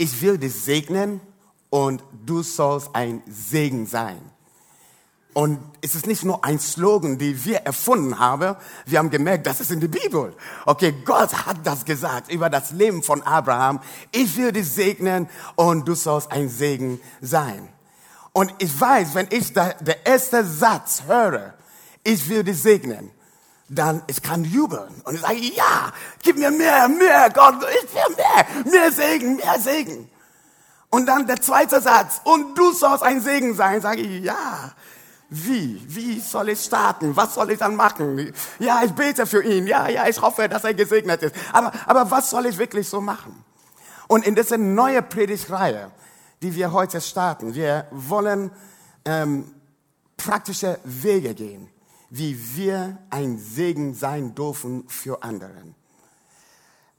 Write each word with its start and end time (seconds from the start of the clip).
ich 0.00 0.22
will 0.22 0.38
dich 0.38 0.54
segnen 0.54 1.20
und 1.68 2.02
du 2.24 2.42
sollst 2.42 2.94
ein 2.94 3.22
Segen 3.26 3.86
sein. 3.86 4.18
Und 5.34 5.60
es 5.82 5.94
ist 5.94 6.06
nicht 6.06 6.24
nur 6.24 6.42
ein 6.42 6.58
Slogan, 6.58 7.18
den 7.18 7.44
wir 7.44 7.58
erfunden 7.58 8.18
haben. 8.18 8.56
Wir 8.86 8.98
haben 8.98 9.10
gemerkt, 9.10 9.46
das 9.46 9.60
ist 9.60 9.70
in 9.70 9.78
der 9.78 9.88
Bibel. 9.88 10.34
Okay, 10.64 10.94
Gott 11.04 11.46
hat 11.46 11.58
das 11.64 11.84
gesagt 11.84 12.32
über 12.32 12.48
das 12.48 12.70
Leben 12.70 13.02
von 13.02 13.22
Abraham. 13.22 13.80
Ich 14.10 14.38
will 14.38 14.52
dich 14.52 14.72
segnen 14.72 15.28
und 15.54 15.86
du 15.86 15.94
sollst 15.94 16.32
ein 16.32 16.48
Segen 16.48 16.98
sein. 17.20 17.68
Und 18.32 18.54
ich 18.58 18.80
weiß, 18.80 19.14
wenn 19.14 19.28
ich 19.30 19.52
da, 19.52 19.74
der 19.80 20.06
erste 20.06 20.44
Satz 20.44 21.02
höre, 21.06 21.52
ich 22.02 22.26
will 22.26 22.42
dich 22.42 22.60
segnen, 22.60 23.10
dann 23.70 24.02
ich 24.08 24.20
kann 24.20 24.44
jubeln 24.44 25.00
und 25.04 25.14
ich 25.14 25.20
sage, 25.20 25.36
ja, 25.36 25.92
gib 26.22 26.36
mir 26.36 26.50
mehr, 26.50 26.88
mehr, 26.88 27.30
Gott, 27.30 27.64
ich 27.82 27.94
will 27.94 28.16
mehr, 28.16 28.72
mehr 28.72 28.92
Segen, 28.92 29.36
mehr 29.36 29.60
Segen. 29.60 30.10
Und 30.90 31.06
dann 31.06 31.26
der 31.26 31.40
zweite 31.40 31.80
Satz, 31.80 32.20
und 32.24 32.58
du 32.58 32.72
sollst 32.72 33.04
ein 33.04 33.20
Segen 33.20 33.54
sein, 33.54 33.80
sage 33.80 34.00
ich, 34.00 34.24
ja, 34.24 34.72
wie? 35.28 35.80
Wie 35.86 36.18
soll 36.18 36.48
ich 36.48 36.60
starten? 36.60 37.14
Was 37.14 37.34
soll 37.34 37.52
ich 37.52 37.58
dann 37.60 37.76
machen? 37.76 38.32
Ja, 38.58 38.82
ich 38.84 38.90
bete 38.90 39.26
für 39.26 39.44
ihn. 39.44 39.68
Ja, 39.68 39.88
ja, 39.88 40.08
ich 40.08 40.20
hoffe, 40.20 40.48
dass 40.48 40.64
er 40.64 40.74
gesegnet 40.74 41.22
ist. 41.22 41.36
Aber, 41.52 41.72
aber 41.86 42.10
was 42.10 42.30
soll 42.30 42.46
ich 42.46 42.58
wirklich 42.58 42.88
so 42.88 43.00
machen? 43.00 43.44
Und 44.08 44.26
in 44.26 44.34
dieser 44.34 44.58
neuen 44.58 45.08
Predigtreihe, 45.08 45.92
die 46.42 46.52
wir 46.56 46.72
heute 46.72 47.00
starten, 47.00 47.54
wir 47.54 47.86
wollen 47.92 48.50
ähm, 49.04 49.54
praktische 50.16 50.80
Wege 50.82 51.32
gehen, 51.34 51.70
wie 52.10 52.56
wir 52.56 52.98
ein 53.08 53.38
Segen 53.38 53.94
sein 53.94 54.34
dürfen 54.34 54.84
für 54.88 55.22
anderen. 55.22 55.74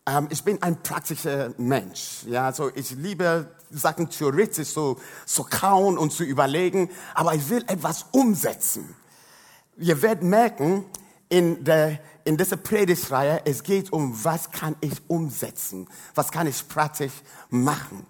Ähm, 0.08 0.28
ich 0.32 0.44
bin 0.44 0.62
ein 0.64 0.82
praktischer 0.82 1.54
Mensch. 1.58 2.24
Ja, 2.26 2.46
also 2.46 2.72
ich 2.74 2.92
liebe 2.92 3.52
Sachen 3.70 4.10
theoretisch 4.10 4.70
so 4.70 5.00
zu 5.26 5.44
kauen 5.44 5.98
und 5.98 6.12
zu 6.12 6.24
überlegen, 6.24 6.90
aber 7.14 7.36
ich 7.36 7.48
will 7.50 7.64
etwas 7.68 8.06
umsetzen. 8.12 8.96
Ihr 9.78 10.02
werdet 10.02 10.24
merken, 10.24 10.86
in, 11.32 11.64
der, 11.64 11.98
in 12.26 12.36
dieser 12.36 12.58
Predigtreihe, 12.58 13.42
es 13.46 13.64
geht 13.64 13.94
um, 13.94 14.24
was 14.24 14.52
kann 14.52 14.76
ich 14.82 14.92
umsetzen? 15.08 15.88
Was 16.14 16.30
kann 16.30 16.46
ich 16.46 16.68
praktisch 16.68 17.14
machen? 17.50 18.06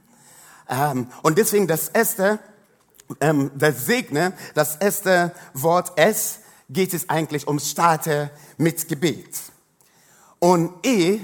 Ähm, 0.68 1.08
und 1.22 1.38
deswegen 1.38 1.68
das 1.68 1.90
erste, 1.90 2.40
ähm, 3.20 3.52
das 3.54 3.86
Segne, 3.86 4.34
das 4.56 4.76
erste 4.78 5.34
Wort 5.54 5.98
S, 6.00 6.40
geht 6.72 6.94
es 6.94 7.10
eigentlich 7.10 7.48
um 7.48 7.60
Starte 7.60 8.32
mit 8.58 8.88
Gebet. 8.88 9.40
Und 10.40 10.86
E 10.86 11.20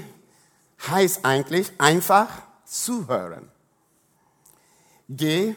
heißt 0.86 1.24
eigentlich 1.24 1.72
einfach 1.78 2.28
zuhören. 2.64 3.50
Geh 5.08 5.54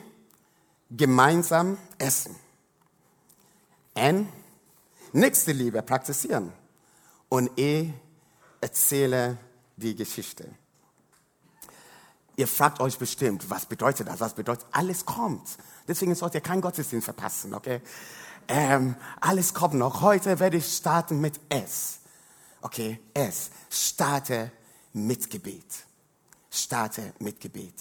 gemeinsam 0.90 1.78
essen. 1.98 2.36
N, 3.94 4.28
nächste 5.12 5.52
Liebe 5.52 5.82
praktizieren. 5.82 6.52
Und 7.30 7.52
E, 7.60 7.92
erzähle 8.62 9.38
die 9.76 9.96
Geschichte. 9.96 10.50
Ihr 12.38 12.48
fragt 12.48 12.80
euch 12.80 12.98
bestimmt, 12.98 13.50
was 13.50 13.66
bedeutet 13.66 14.08
das? 14.08 14.20
Was 14.20 14.34
bedeutet, 14.34 14.66
alles 14.72 15.06
kommt. 15.06 15.48
Deswegen 15.88 16.16
sollt 16.16 16.34
ihr 16.34 16.42
keinen 16.42 16.62
Gottesdienst 16.62 17.06
verpassen, 17.06 17.54
okay? 17.54 17.82
Ähm, 18.54 18.96
alles 19.22 19.54
kommt 19.54 19.76
noch. 19.76 20.02
Heute 20.02 20.40
werde 20.40 20.58
ich 20.58 20.76
starten 20.76 21.22
mit 21.22 21.40
S. 21.48 22.00
Okay, 22.62 23.00
S. 23.14 23.50
Starte 23.70 24.52
mit 24.92 25.30
Gebet. 25.30 25.64
Starte 26.50 27.14
mit 27.20 27.40
Gebet. 27.40 27.74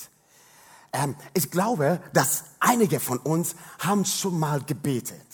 Ähm, 0.92 1.16
ich 1.34 1.50
glaube, 1.50 2.00
dass 2.12 2.44
einige 2.60 3.00
von 3.00 3.18
uns 3.18 3.56
haben 3.80 4.04
schon 4.04 4.38
mal 4.38 4.62
gebetet. 4.62 5.26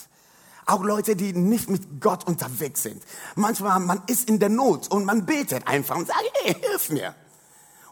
Auch 0.64 0.82
Leute, 0.82 1.16
die 1.16 1.34
nicht 1.34 1.68
mit 1.68 2.00
Gott 2.00 2.26
unterwegs 2.26 2.84
sind. 2.84 3.02
Manchmal, 3.34 3.78
man 3.80 4.02
ist 4.06 4.30
in 4.30 4.38
der 4.38 4.48
Not 4.48 4.88
und 4.88 5.04
man 5.04 5.26
betet 5.26 5.68
einfach 5.68 5.96
und 5.96 6.06
sagt, 6.06 6.18
hey, 6.44 6.54
hilf 6.54 6.88
mir. 6.88 7.14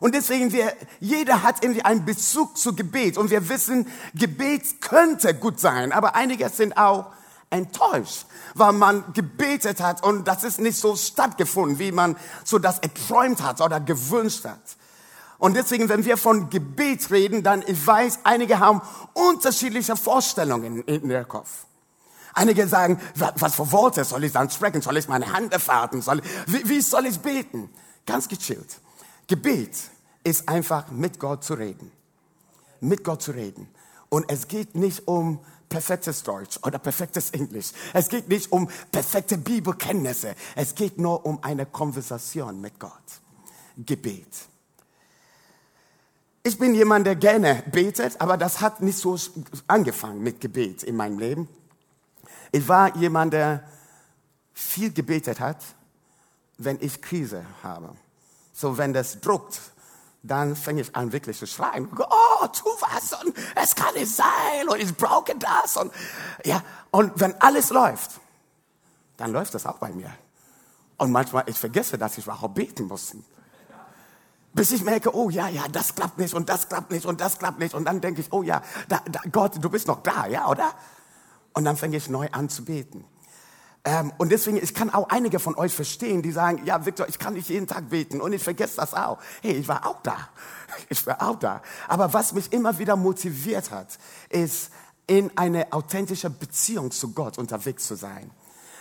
Und 0.01 0.15
deswegen, 0.15 0.51
wir, 0.51 0.73
jeder 0.99 1.43
hat 1.43 1.63
irgendwie 1.63 1.85
einen 1.85 2.07
Bezug 2.07 2.57
zu 2.57 2.75
Gebet 2.75 3.19
und 3.19 3.29
wir 3.29 3.51
wissen, 3.51 3.87
Gebet 4.15 4.81
könnte 4.81 5.35
gut 5.35 5.61
sein, 5.61 5.93
aber 5.93 6.15
einige 6.15 6.49
sind 6.49 6.79
auch 6.79 7.13
enttäuscht, 7.55 8.27
weil 8.55 8.73
man 8.73 9.13
gebetet 9.13 9.81
hat 9.81 10.03
und 10.05 10.27
das 10.27 10.45
ist 10.45 10.61
nicht 10.61 10.77
so 10.77 10.97
stattgefunden, 10.97 11.79
wie 11.79 11.93
man 11.93 12.17
so 12.45 12.59
das 12.59 12.79
erträumt 12.81 13.43
hat 13.43 13.61
oder 13.61 13.81
gewünscht 13.81 14.45
hat. 14.45 14.61
Und 15.39 15.55
deswegen, 15.55 15.89
wenn 15.89 16.05
wir 16.05 16.17
von 16.17 16.51
Gebet 16.51 17.11
reden, 17.11 17.43
dann 17.43 17.63
ich 17.67 17.87
weiß, 17.87 18.21
einige 18.25 18.61
haben 18.61 18.81
unterschiedliche 19.13 19.97
Vorstellungen 19.97 20.83
in 20.83 21.09
der 21.09 21.25
Kopf. 21.25 21.67
Einige 22.33 22.67
sagen, 22.67 23.01
was 23.15 23.55
für 23.55 23.71
Worte 23.71 24.05
soll 24.05 24.25
ich 24.25 24.33
dann 24.33 24.51
sprechen? 24.51 24.83
Soll 24.83 24.97
ich 24.97 25.07
meine 25.07 25.33
Hand 25.33 25.53
erfahren? 25.53 26.03
Soll, 26.03 26.21
wie, 26.47 26.69
wie 26.69 26.81
soll 26.81 27.07
ich 27.07 27.21
beten? 27.21 27.71
Ganz 28.07 28.29
gechillt. 28.29 28.81
Gebet 29.29 29.77
ist 30.25 30.49
einfach 30.49 30.91
mit 30.91 31.21
Gott 31.21 31.45
zu 31.45 31.55
reden. 31.55 31.93
Mit 32.81 33.05
Gott 33.05 33.23
zu 33.23 33.31
reden. 33.31 33.69
Und 34.09 34.31
es 34.31 34.49
geht 34.49 34.75
nicht 34.75 35.07
um 35.07 35.41
perfektes 35.75 36.23
Deutsch 36.23 36.57
oder 36.63 36.79
perfektes 36.79 37.31
Englisch. 37.31 37.73
Es 37.93 38.09
geht 38.09 38.29
nicht 38.29 38.53
um 38.53 38.71
perfekte 38.93 39.37
Bibelkenntnisse. 39.37 40.37
Es 40.55 40.73
geht 40.77 40.99
nur 40.99 41.27
um 41.27 41.43
eine 41.43 41.67
Konversation 41.67 42.61
mit 42.61 42.79
Gott. 42.79 42.93
Gebet. 43.77 44.29
Ich 46.45 46.57
bin 46.57 46.77
jemand, 46.77 47.09
der 47.09 47.17
gerne 47.17 47.65
betet, 47.73 48.21
aber 48.21 48.37
das 48.37 48.61
hat 48.61 48.83
nicht 48.83 48.99
so 48.99 49.19
angefangen 49.67 50.23
mit 50.23 50.41
Gebet 50.41 50.85
in 50.85 50.95
meinem 50.95 51.19
Leben. 51.19 51.49
Ich 52.53 52.69
war 52.69 52.97
jemand, 52.97 53.33
der 53.33 53.69
viel 54.53 54.93
gebetet 54.93 55.41
hat, 55.41 55.65
wenn 56.57 56.79
ich 56.81 57.03
Krise 57.03 57.45
habe. 57.65 57.97
So, 58.53 58.79
wenn 58.79 58.93
das 58.93 59.21
druckt, 59.21 59.61
dann 60.25 60.57
fange 60.57 60.81
ich 60.81 60.97
an 60.97 61.13
wirklich 61.13 61.39
zu 61.39 61.47
schreien. 61.47 61.87
Oh, 61.93 62.47
tu 62.47 62.65
was 62.81 63.13
und 63.23 63.35
es 63.55 63.75
kann 63.75 63.95
nicht 63.95 64.11
sein 64.11 64.69
und 64.69 64.81
ich 64.81 64.97
brauche 64.97 65.35
das 65.37 65.77
und 65.77 65.93
ja. 66.45 66.63
Und 66.91 67.13
wenn 67.21 67.39
alles 67.43 67.71
läuft, 67.71 68.13
dann 69.19 69.33
läuft 69.33 69.55
das 69.55 69.67
auch 69.67 69.79
bei 69.79 69.91
mir. 69.91 70.11
Und 70.97 71.13
manchmal 71.13 71.45
ich 71.47 71.59
vergesse, 71.59 71.99
dass 71.99 72.17
ich 72.17 72.25
überhaupt 72.25 72.55
beten 72.55 72.85
muss. 72.87 73.15
Bis 74.55 74.73
ich 74.73 74.83
merke, 74.83 75.15
oh 75.15 75.29
ja, 75.29 75.49
ja, 75.49 75.69
das 75.71 75.95
klappt 75.95 76.17
nicht 76.17 76.33
und 76.33 76.49
das 76.49 76.69
klappt 76.69 76.91
nicht 76.91 77.05
und 77.05 77.21
das 77.21 77.39
klappt 77.39 77.59
nicht. 77.59 77.75
Und 77.75 77.85
dann 77.85 78.01
denke 78.01 78.23
ich, 78.23 78.33
oh 78.33 78.43
ja, 78.43 78.63
da, 78.89 79.03
da, 79.11 79.21
Gott, 79.31 79.63
du 79.63 79.69
bist 79.69 79.87
noch 79.89 80.03
da, 80.03 80.27
ja, 80.27 80.49
oder? 80.49 80.73
Und 81.53 81.65
dann 81.65 81.77
fange 81.77 81.99
ich 81.99 82.09
neu 82.09 82.29
an 82.33 82.49
zu 82.49 82.65
beten. 82.65 83.05
Ähm, 83.85 84.13
und 84.17 84.33
deswegen, 84.33 84.57
ich 84.57 84.73
kann 84.73 84.89
auch 84.91 85.11
einige 85.11 85.39
von 85.39 85.57
euch 85.57 85.75
verstehen, 85.75 86.23
die 86.23 86.33
sagen, 86.33 86.63
ja, 86.65 86.87
Victor, 86.87 87.07
ich 87.09 87.19
kann 87.19 87.35
nicht 87.35 87.49
jeden 87.49 87.67
Tag 87.67 87.91
beten 87.91 88.21
und 88.21 88.33
ich 88.33 88.43
vergesse 88.43 88.77
das 88.77 88.95
auch. 88.95 89.19
Hey, 89.43 89.53
ich 89.53 89.69
war 89.69 89.87
auch 89.87 90.03
da. 90.03 90.17
Ich 90.89 91.07
war 91.07 91.23
auch 91.23 91.39
da. 91.39 91.63
Aber 91.87 92.13
was 92.13 92.33
mich 92.33 92.53
immer 92.53 92.81
wieder 92.81 92.97
motiviert 92.97 93.71
hat, 93.71 93.97
ist, 94.29 94.71
in 95.07 95.31
eine 95.37 95.73
authentische 95.73 96.31
Beziehung 96.31 96.91
zu 96.91 97.13
Gott 97.13 97.39
unterwegs 97.39 97.87
zu 97.87 97.95
sein. 97.95 98.31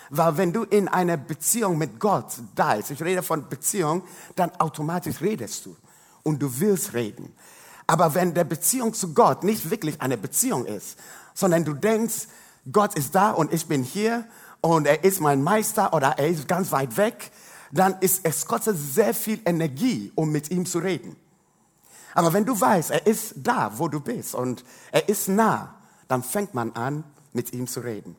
Weil 0.10 0.38
wenn 0.38 0.54
du 0.54 0.64
in 0.64 0.88
einer 0.88 1.18
Beziehung 1.18 1.78
mit 1.78 2.00
Gott 2.00 2.34
da 2.56 2.76
bist, 2.76 2.92
ich 2.92 3.04
rede 3.04 3.24
von 3.24 3.48
Beziehung, 3.50 4.04
dann 4.36 4.52
automatisch 4.60 5.22
redest 5.22 5.66
du. 5.66 5.76
Und 6.24 6.42
du 6.42 6.60
willst 6.60 6.94
reden. 6.94 7.36
Aber 7.88 8.16
wenn 8.16 8.34
der 8.34 8.46
Beziehung 8.46 8.94
zu 8.94 9.14
Gott 9.14 9.44
nicht 9.44 9.70
wirklich 9.70 10.02
eine 10.02 10.18
Beziehung 10.18 10.66
ist, 10.66 10.98
sondern 11.34 11.66
du 11.66 11.74
denkst, 11.74 12.28
Gott 12.72 12.96
ist 12.96 13.14
da 13.14 13.32
und 13.32 13.52
ich 13.52 13.66
bin 13.66 13.84
hier 13.84 14.26
und 14.64 14.88
er 14.88 15.04
ist 15.04 15.20
mein 15.20 15.44
Meister 15.44 15.94
oder 15.94 16.18
er 16.18 16.30
ist 16.30 16.48
ganz 16.48 16.72
weit 16.72 16.96
weg, 16.96 17.32
dann 17.72 17.98
ist 18.00 18.26
es 18.26 18.46
kostet 18.46 18.78
sehr 18.78 19.14
viel 19.14 19.42
Energie, 19.46 20.12
um 20.16 20.32
mit 20.32 20.52
ihm 20.52 20.66
zu 20.66 20.80
reden. 20.80 21.18
Aber 22.14 22.32
wenn 22.32 22.46
du 22.46 22.60
weißt, 22.60 22.92
er 22.92 23.06
ist 23.06 23.34
da, 23.36 23.72
wo 23.78 23.90
du 23.90 24.00
bist 24.00 24.36
und 24.36 24.64
er 24.92 25.10
ist 25.10 25.28
nah, 25.28 25.76
dann 26.08 26.24
fängt 26.24 26.54
man 26.54 26.72
an, 26.74 27.04
mit 27.34 27.52
ihm 27.52 27.68
zu 27.68 27.82
reden. 27.82 28.16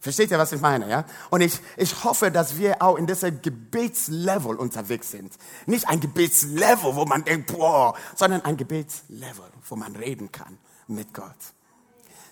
Versteht 0.00 0.32
ihr, 0.32 0.38
was 0.38 0.50
ich 0.50 0.60
meine? 0.60 0.88
Ja? 0.90 1.04
Und 1.30 1.42
ich, 1.42 1.60
ich 1.76 2.02
hoffe, 2.02 2.32
dass 2.32 2.58
wir 2.58 2.82
auch 2.82 2.96
in 2.96 3.06
diesem 3.06 3.40
Gebetslevel 3.40 4.56
unterwegs 4.56 5.12
sind. 5.12 5.32
Nicht 5.66 5.86
ein 5.88 6.00
Gebetslevel, 6.00 6.96
wo 6.96 7.04
man 7.04 7.22
denkt, 7.22 7.56
boah, 7.56 7.94
sondern 8.16 8.44
ein 8.44 8.56
Gebetslevel, 8.56 9.44
wo 9.68 9.76
man 9.76 9.94
reden 9.94 10.32
kann 10.32 10.58
mit 10.88 11.14
Gott. 11.14 11.36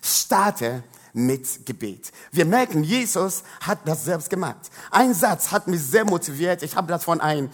Starte 0.01 0.83
mit 1.13 1.65
Gebet. 1.65 2.11
Wir 2.31 2.45
merken, 2.45 2.83
Jesus 2.83 3.43
hat 3.61 3.79
das 3.85 4.05
selbst 4.05 4.29
gemacht. 4.29 4.69
Ein 4.89 5.13
Satz 5.13 5.51
hat 5.51 5.67
mich 5.67 5.81
sehr 5.81 6.05
motiviert. 6.05 6.63
Ich 6.63 6.75
habe 6.75 6.87
das 6.87 7.03
von 7.03 7.21
einem, 7.21 7.49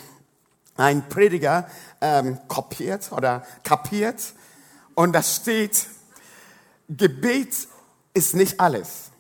einem 0.75 1.07
Prediger 1.07 1.69
ähm, 2.01 2.39
kopiert 2.47 3.11
oder 3.11 3.45
kapiert. 3.63 4.33
Und 4.95 5.13
da 5.13 5.23
steht, 5.23 5.87
Gebet 6.89 7.67
ist 8.13 8.33
nicht 8.33 8.59
alles, 8.59 9.11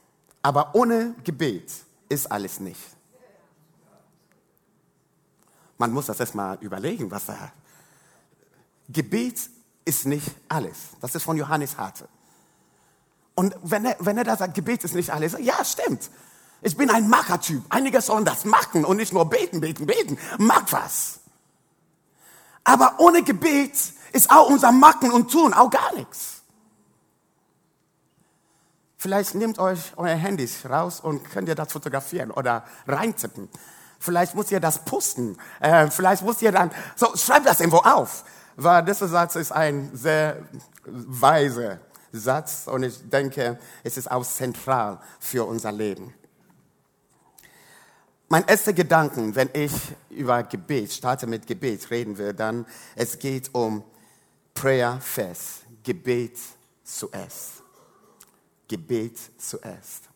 aber 0.41 0.73
ohne 0.73 1.13
Gebet 1.23 1.71
ist 2.09 2.31
alles 2.31 2.59
nicht. 2.59 2.79
Man 5.77 5.91
muss 5.91 6.07
das 6.07 6.19
erstmal 6.19 6.57
überlegen, 6.61 7.11
was 7.11 7.25
da. 7.27 7.51
Gebet 8.89 9.49
ist 9.85 10.05
nicht 10.05 10.31
alles. 10.49 10.77
Das 11.01 11.13
ist 11.13 11.23
von 11.23 11.37
Johannes 11.37 11.77
Harte. 11.77 12.07
Und 13.37 13.55
wenn 13.61 13.85
er, 13.85 13.95
wenn 13.99 14.17
er 14.17 14.23
da 14.23 14.35
sagt, 14.35 14.55
Gebet 14.55 14.83
ist 14.83 14.95
nicht 14.95 15.11
alles, 15.11 15.35
ja, 15.39 15.63
stimmt. 15.63 16.09
Ich 16.63 16.75
bin 16.75 16.89
ein 16.89 17.07
Machertyp. 17.07 17.63
Einige 17.69 18.01
sollen 18.01 18.25
das 18.25 18.45
machen 18.45 18.83
und 18.83 18.97
nicht 18.97 19.13
nur 19.13 19.29
beten, 19.29 19.61
beten, 19.61 19.85
beten. 19.85 20.17
Mach 20.39 20.63
was. 20.71 21.19
Aber 22.63 22.95
ohne 22.97 23.21
Gebet 23.21 23.73
ist 24.11 24.31
auch 24.31 24.49
unser 24.49 24.71
Machen 24.71 25.11
und 25.11 25.31
Tun 25.31 25.53
auch 25.53 25.69
gar 25.69 25.93
nichts. 25.93 26.41
Vielleicht 28.97 29.35
nehmt 29.35 29.59
euch 29.59 29.93
euer 29.97 30.15
Handys 30.15 30.65
raus 30.67 30.99
und 30.99 31.29
könnt 31.29 31.47
ihr 31.47 31.53
das 31.53 31.71
fotografieren 31.71 32.31
oder 32.31 32.63
reintippen. 32.87 33.49
Vielleicht 33.99 34.33
muss 34.33 34.49
ihr 34.49 34.59
das 34.59 34.83
posten. 34.83 35.37
Äh, 35.59 35.91
vielleicht 35.91 36.23
muss 36.23 36.41
ihr 36.41 36.51
dann, 36.51 36.71
so 36.95 37.15
schreibt 37.15 37.45
das 37.45 37.59
irgendwo 37.59 37.77
auf. 37.77 38.23
Weil 38.55 38.83
dieser 38.83 39.07
Satz 39.07 39.35
ist 39.35 39.51
ein 39.51 39.91
sehr 39.93 40.37
weiser 40.87 41.77
Satz 42.19 42.67
und 42.67 42.83
ich 42.83 43.09
denke, 43.09 43.59
es 43.83 43.97
ist 43.97 44.09
auch 44.09 44.25
zentral 44.25 44.99
für 45.19 45.45
unser 45.45 45.71
Leben. 45.71 46.13
Mein 48.29 48.45
erster 48.45 48.73
Gedanke, 48.73 49.35
wenn 49.35 49.49
ich 49.53 49.71
über 50.09 50.43
Gebet, 50.43 50.91
starte 50.91 51.27
mit 51.27 51.47
Gebet, 51.47 51.89
reden 51.91 52.17
wir 52.17 52.33
dann, 52.33 52.65
es 52.95 53.17
geht 53.19 53.55
um 53.55 53.83
Prayer 54.53 54.99
first, 54.99 55.61
Gebet 55.83 56.37
zuerst. 56.83 57.63
Gebet 58.67 59.17
zuerst. 59.37 60.09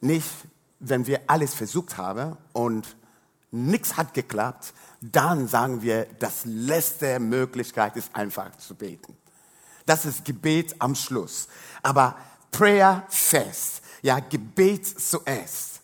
Nicht, 0.00 0.28
wenn 0.78 1.06
wir 1.06 1.22
alles 1.26 1.54
versucht 1.54 1.96
haben 1.96 2.36
und 2.52 2.96
nichts 3.50 3.96
hat 3.96 4.14
geklappt, 4.14 4.72
dann 5.00 5.48
sagen 5.48 5.82
wir, 5.82 6.06
das 6.18 6.44
letzte 6.44 7.18
Möglichkeit 7.18 7.96
ist 7.96 8.14
einfach 8.14 8.56
zu 8.58 8.74
beten. 8.74 9.16
Das 9.86 10.04
ist 10.04 10.24
Gebet 10.24 10.74
am 10.78 10.94
Schluss. 10.94 11.48
Aber 11.82 12.16
Prayer 12.50 13.04
first, 13.08 13.82
ja, 14.02 14.20
Gebet 14.20 14.86
zuerst. 14.86 15.80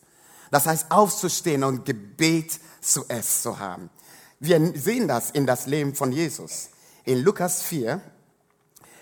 Das 0.50 0.66
heißt, 0.66 0.90
aufzustehen 0.90 1.64
und 1.64 1.84
Gebet 1.84 2.58
zuerst 2.80 3.42
zu 3.42 3.58
haben. 3.58 3.90
Wir 4.38 4.72
sehen 4.78 5.06
das 5.06 5.30
in 5.30 5.46
das 5.46 5.66
Leben 5.66 5.94
von 5.94 6.12
Jesus. 6.12 6.70
In 7.04 7.22
Lukas 7.22 7.62
4 7.62 8.00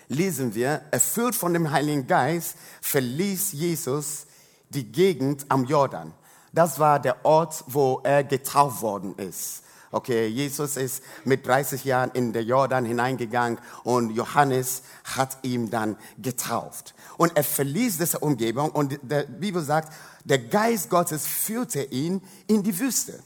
lesen 0.09 0.53
wir, 0.53 0.81
erfüllt 0.91 1.35
von 1.35 1.53
dem 1.53 1.71
Heiligen 1.71 2.07
Geist, 2.07 2.55
verließ 2.81 3.53
Jesus 3.53 4.25
die 4.69 4.91
Gegend 4.91 5.45
am 5.49 5.65
Jordan. 5.65 6.13
Das 6.51 6.79
war 6.79 6.99
der 6.99 7.23
Ort, 7.25 7.63
wo 7.67 8.01
er 8.03 8.23
getauft 8.23 8.81
worden 8.81 9.15
ist. 9.17 9.63
Okay, 9.91 10.27
Jesus 10.27 10.77
ist 10.77 11.03
mit 11.25 11.47
30 11.47 11.83
Jahren 11.83 12.11
in 12.11 12.31
den 12.31 12.47
Jordan 12.47 12.85
hineingegangen 12.85 13.59
und 13.83 14.11
Johannes 14.11 14.83
hat 15.03 15.37
ihn 15.41 15.71
dann 15.71 15.97
getauft. 16.19 16.93
Und 17.17 17.35
er 17.35 17.43
verließ 17.43 17.97
diese 17.97 18.19
Umgebung 18.19 18.69
und 18.69 18.91
die 18.91 19.23
Bibel 19.39 19.63
sagt, 19.63 19.91
der 20.25 20.37
Geist 20.37 20.91
Gottes 20.91 21.25
führte 21.25 21.83
ihn 21.83 22.21
in 22.45 22.61
die 22.61 22.77
Wüste, 22.77 23.23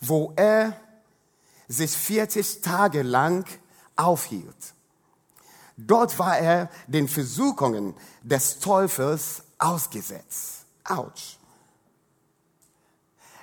wo 0.00 0.32
er 0.36 0.76
sich 1.66 1.90
40 1.90 2.60
Tage 2.60 3.02
lang 3.02 3.44
aufhielt. 3.96 4.74
Dort 5.76 6.18
war 6.18 6.38
er 6.38 6.70
den 6.86 7.08
Versuchungen 7.08 7.94
des 8.22 8.60
Teufels 8.60 9.42
ausgesetzt. 9.58 10.66
Autsch. 10.84 11.38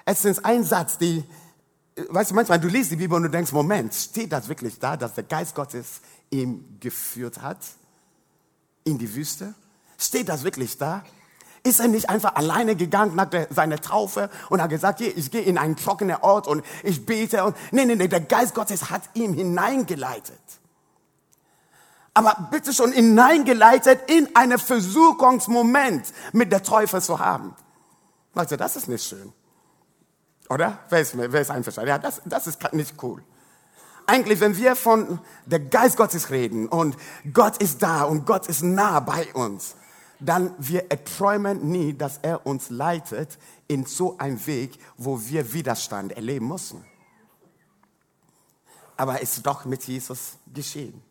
Es 0.05 0.23
ist 0.23 0.45
ein 0.45 0.63
Satz, 0.63 0.97
die 0.97 1.23
weißt 2.09 2.31
du, 2.31 2.35
manchmal, 2.35 2.59
du 2.59 2.67
liest 2.67 2.91
die 2.91 2.95
Bibel 2.95 3.15
und 3.15 3.23
du 3.23 3.29
denkst, 3.29 3.51
Moment, 3.51 3.93
steht 3.93 4.31
das 4.31 4.47
wirklich 4.47 4.79
da, 4.79 4.97
dass 4.97 5.13
der 5.15 5.23
Geist 5.23 5.55
Gottes 5.55 6.01
ihn 6.29 6.77
geführt 6.79 7.41
hat 7.41 7.57
in 8.83 8.97
die 8.97 9.13
Wüste? 9.13 9.53
Steht 9.97 10.29
das 10.29 10.43
wirklich 10.43 10.77
da? 10.77 11.03
Ist 11.63 11.79
er 11.79 11.87
nicht 11.87 12.09
einfach 12.09 12.35
alleine 12.35 12.75
gegangen 12.75 13.15
nach 13.15 13.29
seiner 13.49 13.81
Taufe 13.81 14.29
und 14.49 14.61
hat 14.61 14.69
gesagt, 14.69 15.01
ich 15.01 15.31
gehe 15.31 15.41
in 15.41 15.57
einen 15.57 15.75
trockenen 15.75 16.17
Ort 16.17 16.47
und 16.47 16.63
ich 16.83 17.05
bete 17.05 17.43
und, 17.43 17.55
nee, 17.71 17.85
nee, 17.85 17.95
nee, 17.95 18.07
der 18.07 18.21
Geist 18.21 18.53
Gottes 18.53 18.89
hat 18.89 19.01
ihn 19.15 19.33
hineingeleitet. 19.33 20.39
Aber 22.13 22.47
bitte 22.51 22.73
schon 22.73 22.91
hineingeleitet 22.91 24.09
in 24.09 24.35
einen 24.35 24.59
Versuchungsmoment 24.59 26.13
mit 26.31 26.51
der 26.51 26.63
Teufel 26.63 27.01
zu 27.01 27.19
haben. 27.19 27.55
Leute, 28.33 28.55
das 28.55 28.75
ist 28.75 28.87
nicht 28.87 29.03
schön. 29.03 29.33
Oder? 30.49 30.79
Wer 30.89 31.01
ist, 31.01 31.17
wer 31.17 31.41
ist 31.41 31.51
einverstanden? 31.51 31.89
Ja, 31.89 31.97
das, 31.97 32.21
das 32.25 32.47
ist 32.47 32.73
nicht 32.73 32.95
cool. 33.03 33.21
Eigentlich, 34.05 34.39
wenn 34.39 34.55
wir 34.55 34.75
von 34.75 35.19
der 35.45 35.59
Geist 35.59 35.97
Gottes 35.97 36.29
reden 36.29 36.67
und 36.69 36.95
Gott 37.33 37.57
ist 37.57 37.83
da 37.83 38.03
und 38.03 38.25
Gott 38.25 38.47
ist 38.47 38.63
nah 38.63 39.01
bei 39.01 39.33
uns, 39.33 39.75
dann 40.19 40.55
wir 40.57 40.89
erträumen 40.89 41.69
nie, 41.69 41.93
dass 41.93 42.19
er 42.21 42.45
uns 42.45 42.69
leitet 42.69 43.37
in 43.67 43.85
so 43.85 44.17
einen 44.17 44.45
Weg, 44.47 44.79
wo 44.95 45.19
wir 45.19 45.51
Widerstand 45.51 46.13
erleben 46.13 46.47
müssen. 46.47 46.85
Aber 48.95 49.21
es 49.21 49.37
ist 49.37 49.45
doch 49.45 49.65
mit 49.65 49.83
Jesus 49.83 50.37
geschehen 50.53 51.03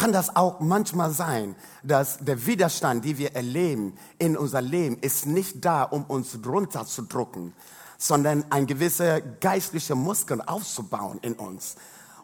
kann 0.00 0.12
das 0.12 0.34
auch 0.34 0.60
manchmal 0.60 1.10
sein, 1.10 1.54
dass 1.82 2.16
der 2.20 2.46
Widerstand, 2.46 3.04
den 3.04 3.18
wir 3.18 3.36
erleben 3.36 3.98
in 4.18 4.34
unser 4.34 4.62
Leben, 4.62 4.96
ist 5.02 5.26
nicht 5.26 5.62
da, 5.62 5.82
um 5.82 6.04
uns 6.04 6.38
runterzudrücken, 6.42 7.52
sondern 7.98 8.46
ein 8.48 8.66
gewisser 8.66 9.20
geistlicher 9.20 9.96
Muskel 9.96 10.40
aufzubauen 10.40 11.18
in 11.20 11.34
uns, 11.34 11.76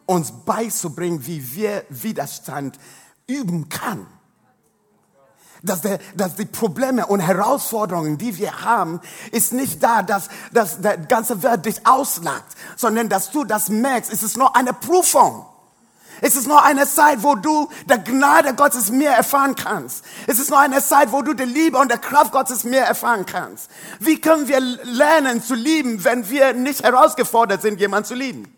uns 0.07 0.31
beizubringen, 0.43 1.27
wie 1.27 1.53
wir 1.53 1.85
Widerstand 1.89 2.79
üben 3.27 3.69
kann. 3.69 4.07
Dass, 5.61 5.81
der, 5.81 5.99
dass 6.15 6.33
die 6.33 6.45
Probleme 6.45 7.05
und 7.05 7.19
Herausforderungen, 7.19 8.17
die 8.17 8.39
wir 8.39 8.63
haben, 8.63 9.01
ist 9.31 9.53
nicht 9.53 9.83
da, 9.83 10.01
dass, 10.01 10.29
dass 10.51 10.81
der 10.81 10.97
ganze 10.97 11.43
Welt 11.43 11.67
dich 11.67 11.85
auslacht, 11.85 12.45
sondern 12.75 13.07
dass 13.07 13.29
du 13.29 13.43
das 13.43 13.69
merkst, 13.69 14.11
es 14.11 14.23
ist 14.23 14.35
nur 14.35 14.55
eine 14.55 14.73
Prüfung. 14.73 15.45
Es 16.21 16.35
ist 16.35 16.47
nur 16.47 16.63
eine 16.63 16.87
Zeit, 16.87 17.21
wo 17.23 17.35
du 17.35 17.69
der 17.87 17.99
Gnade 17.99 18.53
Gottes 18.55 18.89
mehr 18.91 19.11
erfahren 19.15 19.55
kannst. 19.55 20.03
Es 20.25 20.39
ist 20.39 20.49
nur 20.49 20.59
eine 20.59 20.83
Zeit, 20.83 21.11
wo 21.11 21.21
du 21.21 21.33
die 21.33 21.43
Liebe 21.43 21.77
und 21.77 21.89
der 21.89 21.99
Kraft 21.99 22.31
Gottes 22.31 22.63
mehr 22.63 22.85
erfahren 22.85 23.25
kannst. 23.25 23.69
Wie 23.99 24.19
können 24.19 24.47
wir 24.47 24.59
lernen 24.59 25.43
zu 25.43 25.53
lieben, 25.55 26.03
wenn 26.03 26.29
wir 26.29 26.53
nicht 26.53 26.83
herausgefordert 26.83 27.61
sind, 27.61 27.79
jemanden 27.79 28.07
zu 28.07 28.15
lieben? 28.15 28.53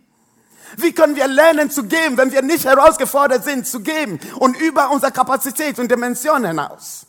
Wie 0.77 0.93
können 0.93 1.15
wir 1.15 1.27
lernen 1.27 1.71
zu 1.71 1.83
geben, 1.83 2.17
wenn 2.17 2.31
wir 2.31 2.43
nicht 2.43 2.65
herausgefordert 2.65 3.43
sind 3.43 3.65
zu 3.67 3.81
geben 3.81 4.19
und 4.37 4.55
über 4.59 4.91
unsere 4.91 5.11
Kapazität 5.11 5.79
und 5.79 5.89
Dimension 5.91 6.45
hinaus? 6.45 7.07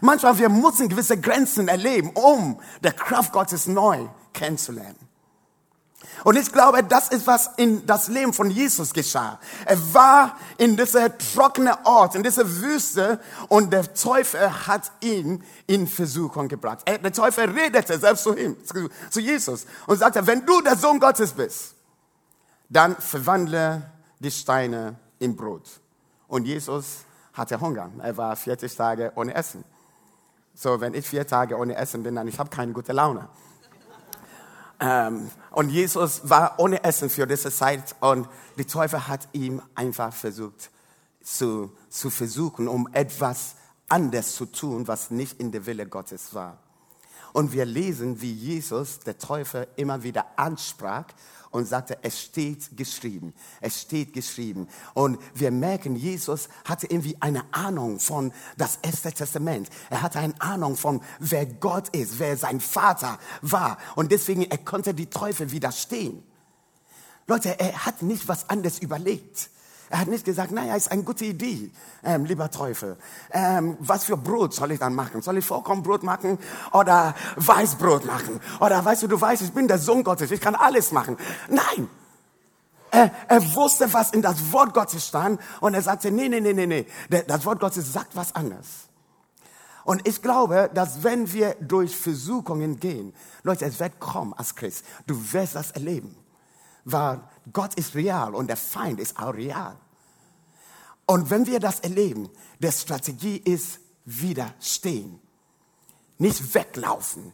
Manchmal 0.00 0.38
wir 0.38 0.48
müssen 0.48 0.88
gewisse 0.88 1.20
Grenzen 1.20 1.68
erleben, 1.68 2.10
um 2.14 2.60
der 2.82 2.92
Kraft 2.92 3.32
Gottes 3.32 3.66
neu 3.66 4.06
kennenzulernen. 4.32 5.09
Und 6.24 6.36
ich 6.36 6.52
glaube, 6.52 6.82
das 6.82 7.08
ist, 7.08 7.26
was 7.26 7.50
in 7.56 7.86
das 7.86 8.08
Leben 8.08 8.32
von 8.32 8.50
Jesus 8.50 8.92
geschah. 8.92 9.38
Er 9.64 9.94
war 9.94 10.36
in 10.58 10.76
dieser 10.76 11.16
trockenen 11.16 11.74
Ort, 11.84 12.14
in 12.14 12.22
dieser 12.22 12.48
Wüste 12.48 13.20
und 13.48 13.72
der 13.72 13.92
Teufel 13.94 14.66
hat 14.66 14.90
ihn 15.00 15.42
in 15.66 15.86
Versuchung 15.86 16.48
gebracht. 16.48 16.80
Der 16.86 17.12
Teufel 17.12 17.50
redete 17.50 17.98
selbst 17.98 18.24
zu 18.24 18.36
ihm, 18.36 18.56
zu 19.10 19.20
Jesus 19.20 19.66
und 19.86 19.98
sagte, 19.98 20.26
wenn 20.26 20.44
du 20.44 20.60
der 20.60 20.76
Sohn 20.76 21.00
Gottes 21.00 21.32
bist, 21.32 21.74
dann 22.68 22.96
verwandle 22.96 23.82
die 24.18 24.30
Steine 24.30 24.96
in 25.18 25.34
Brot. 25.36 25.80
Und 26.28 26.46
Jesus 26.46 27.04
hatte 27.32 27.60
Hunger. 27.60 27.90
Er 27.98 28.16
war 28.16 28.36
40 28.36 28.74
Tage 28.74 29.12
ohne 29.16 29.34
Essen. 29.34 29.64
So, 30.54 30.80
wenn 30.80 30.94
ich 30.94 31.06
vier 31.06 31.26
Tage 31.26 31.56
ohne 31.56 31.74
Essen 31.74 32.02
bin, 32.02 32.14
dann 32.14 32.28
ich 32.28 32.38
habe 32.38 32.50
keine 32.50 32.72
gute 32.72 32.92
Laune. 32.92 33.28
Ähm, 34.80 35.30
und 35.50 35.70
Jesus 35.70 36.22
war 36.28 36.54
ohne 36.58 36.82
Essen 36.82 37.10
für 37.10 37.26
diese 37.26 37.50
Zeit 37.50 37.94
und 38.00 38.28
die 38.56 38.64
Teufel 38.64 39.06
hat 39.06 39.28
ihm 39.32 39.60
einfach 39.74 40.12
versucht 40.12 40.70
zu, 41.22 41.70
zu 41.90 42.10
versuchen, 42.10 42.66
um 42.66 42.88
etwas 42.92 43.56
anders 43.88 44.34
zu 44.34 44.46
tun, 44.46 44.88
was 44.88 45.10
nicht 45.10 45.38
in 45.38 45.52
der 45.52 45.66
Wille 45.66 45.86
Gottes 45.86 46.34
war. 46.34 46.58
Und 47.32 47.52
wir 47.52 47.64
lesen, 47.64 48.20
wie 48.20 48.32
Jesus 48.32 49.00
der 49.00 49.18
Teufel 49.18 49.68
immer 49.76 50.02
wieder 50.02 50.26
ansprach 50.36 51.06
und 51.50 51.66
sagte, 51.66 51.98
es 52.02 52.20
steht 52.20 52.76
geschrieben, 52.76 53.34
es 53.60 53.80
steht 53.80 54.12
geschrieben. 54.12 54.68
Und 54.94 55.18
wir 55.34 55.50
merken, 55.50 55.96
Jesus 55.96 56.48
hatte 56.64 56.86
irgendwie 56.86 57.16
eine 57.20 57.42
Ahnung 57.52 57.98
von 57.98 58.32
das 58.56 58.78
Erste 58.82 59.12
Testament. 59.12 59.68
Er 59.90 60.02
hatte 60.02 60.20
eine 60.20 60.40
Ahnung 60.40 60.76
von, 60.76 61.02
wer 61.18 61.46
Gott 61.46 61.88
ist, 61.90 62.18
wer 62.18 62.36
sein 62.36 62.60
Vater 62.60 63.18
war. 63.42 63.78
Und 63.96 64.12
deswegen, 64.12 64.42
er 64.42 64.58
konnte 64.58 64.94
die 64.94 65.06
Teufel 65.06 65.50
widerstehen. 65.50 66.22
Leute, 67.26 67.58
er 67.58 67.84
hat 67.84 68.02
nicht 68.02 68.28
was 68.28 68.48
anderes 68.48 68.78
überlegt. 68.78 69.50
Er 69.90 69.98
hat 69.98 70.08
nicht 70.08 70.24
gesagt, 70.24 70.52
naja, 70.52 70.76
ist 70.76 70.92
eine 70.92 71.02
gute 71.02 71.24
Idee, 71.24 71.68
ähm, 72.04 72.24
lieber 72.24 72.48
Teufel. 72.48 72.96
Ähm, 73.32 73.76
was 73.80 74.04
für 74.04 74.16
Brot 74.16 74.54
soll 74.54 74.70
ich 74.70 74.78
dann 74.78 74.94
machen? 74.94 75.20
Soll 75.20 75.38
ich 75.38 75.44
Vollkornbrot 75.44 76.04
machen 76.04 76.38
oder 76.72 77.12
Weißbrot 77.34 78.04
machen? 78.06 78.40
Oder 78.60 78.84
weißt 78.84 79.02
du, 79.02 79.08
du 79.08 79.20
weißt, 79.20 79.42
ich 79.42 79.52
bin 79.52 79.66
der 79.66 79.78
Sohn 79.78 80.04
Gottes, 80.04 80.30
ich 80.30 80.40
kann 80.40 80.54
alles 80.54 80.92
machen. 80.92 81.16
Nein. 81.48 81.88
Er, 82.92 83.10
er 83.26 83.54
wusste, 83.56 83.92
was 83.92 84.12
in 84.12 84.22
das 84.22 84.52
Wort 84.52 84.74
Gottes 84.74 85.08
stand 85.08 85.40
und 85.60 85.74
er 85.74 85.82
sagte, 85.82 86.12
nee, 86.12 86.28
nee, 86.28 86.40
nee, 86.40 86.52
nee, 86.52 86.66
nee, 86.66 86.86
das 87.26 87.44
Wort 87.44 87.58
Gottes 87.58 87.92
sagt 87.92 88.14
was 88.14 88.32
anderes. 88.36 88.88
Und 89.84 90.06
ich 90.06 90.22
glaube, 90.22 90.70
dass 90.72 91.02
wenn 91.02 91.32
wir 91.32 91.56
durch 91.60 91.96
Versuchungen 91.96 92.78
gehen, 92.78 93.12
Leute, 93.42 93.64
es 93.64 93.80
wird 93.80 93.98
kommen 93.98 94.34
als 94.34 94.54
Christ, 94.54 94.84
du 95.08 95.32
wirst 95.32 95.56
das 95.56 95.72
erleben. 95.72 96.14
Weil 96.84 97.20
Gott 97.52 97.74
ist 97.74 97.94
real 97.94 98.34
und 98.34 98.46
der 98.48 98.56
Feind 98.56 99.00
ist 99.00 99.18
auch 99.18 99.34
real. 99.34 99.76
Und 101.06 101.30
wenn 101.30 101.46
wir 101.46 101.60
das 101.60 101.80
erleben, 101.80 102.30
der 102.60 102.72
Strategie 102.72 103.38
ist 103.38 103.80
widerstehen. 104.04 105.20
Nicht 106.18 106.54
weglaufen. 106.54 107.32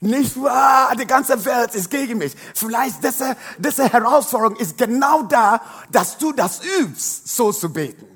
Nicht, 0.00 0.36
ah, 0.38 0.92
die 0.96 1.06
ganze 1.06 1.44
Welt 1.44 1.76
ist 1.76 1.88
gegen 1.88 2.18
mich. 2.18 2.34
Vielleicht 2.54 3.04
diese, 3.04 3.36
diese 3.56 3.88
Herausforderung 3.88 4.56
ist 4.56 4.76
genau 4.76 5.22
da, 5.22 5.60
dass 5.92 6.18
du 6.18 6.32
das 6.32 6.60
übst, 6.80 7.28
so 7.28 7.52
zu 7.52 7.72
beten. 7.72 8.11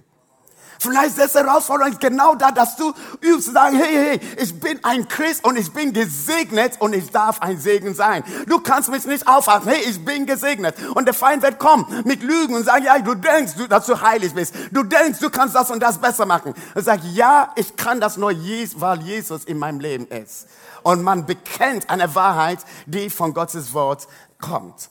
Vielleicht 0.79 1.19
ist 1.19 1.35
Herausforderung 1.35 1.99
genau 1.99 2.35
da, 2.35 2.51
dass 2.51 2.77
du 2.77 2.93
übst, 3.21 3.53
sagen, 3.53 3.77
hey, 3.77 4.19
hey, 4.19 4.21
ich 4.43 4.59
bin 4.59 4.79
ein 4.85 5.09
Christ 5.09 5.45
und 5.45 5.57
ich 5.57 5.73
bin 5.73 5.93
gesegnet 5.93 6.81
und 6.81 6.95
ich 6.95 7.11
darf 7.11 7.41
ein 7.41 7.59
Segen 7.59 7.95
sein. 7.95 8.23
Du 8.47 8.61
kannst 8.61 8.91
mich 8.91 9.07
nicht 9.07 9.27
aufhalten, 9.27 9.69
hey, 9.69 9.83
ich 9.89 10.05
bin 10.05 10.27
gesegnet. 10.27 10.77
Und 10.95 11.07
der 11.07 11.15
Feind 11.15 11.43
wird 11.43 11.59
kommen 11.59 12.03
mit 12.05 12.23
Lügen 12.23 12.55
und 12.55 12.65
sagen, 12.65 12.85
ja, 12.85 12.99
du 12.99 13.15
denkst, 13.15 13.55
dass 13.69 13.87
du 13.87 14.01
heilig 14.01 14.35
bist. 14.35 14.55
Du 14.71 14.83
denkst, 14.83 15.21
du 15.21 15.31
kannst 15.31 15.55
das 15.55 15.71
und 15.71 15.81
das 15.83 15.99
besser 15.99 16.27
machen. 16.27 16.55
Und 16.75 16.85
sag, 16.85 17.01
ja, 17.13 17.53
ich 17.57 17.77
kann 17.77 18.01
das 18.01 18.17
nur, 18.17 18.33
weil 18.33 19.01
Jesus 19.03 19.45
in 19.45 19.59
meinem 19.59 19.81
Leben 19.81 20.07
ist. 20.09 20.47
Und 20.83 21.03
man 21.03 21.27
bekennt 21.27 21.91
eine 21.91 22.15
Wahrheit, 22.15 22.61
die 22.87 23.11
von 23.11 23.35
Gottes 23.35 23.73
Wort 23.73 24.07
kommt. 24.41 24.91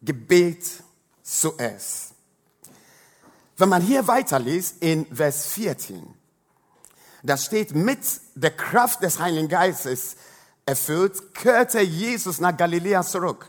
Gebet 0.00 0.64
zuerst. 1.22 2.11
Wenn 3.62 3.68
man 3.68 3.82
hier 3.82 4.08
weiterliest 4.08 4.82
in 4.82 5.06
Vers 5.06 5.46
14, 5.52 6.02
da 7.22 7.36
steht, 7.36 7.76
mit 7.76 8.00
der 8.34 8.50
Kraft 8.50 9.04
des 9.04 9.20
Heiligen 9.20 9.46
Geistes 9.46 10.16
erfüllt, 10.66 11.32
kehrte 11.32 11.80
Jesus 11.80 12.40
nach 12.40 12.56
Galiläa 12.56 13.04
zurück. 13.04 13.48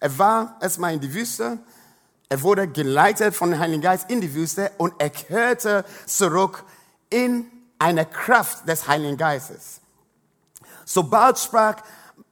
Er 0.00 0.18
war 0.18 0.56
erstmal 0.60 0.94
in 0.94 1.00
die 1.00 1.14
Wüste, 1.14 1.60
er 2.28 2.42
wurde 2.42 2.66
geleitet 2.66 3.36
von 3.36 3.52
dem 3.52 3.60
Heiligen 3.60 3.82
Geist 3.82 4.10
in 4.10 4.20
die 4.20 4.34
Wüste 4.34 4.72
und 4.78 4.94
er 4.98 5.10
kehrte 5.10 5.84
zurück 6.06 6.64
in 7.08 7.46
eine 7.78 8.04
Kraft 8.04 8.68
des 8.68 8.88
Heiligen 8.88 9.16
Geistes. 9.16 9.80
Sobald 10.84 11.38
sprach 11.38 11.76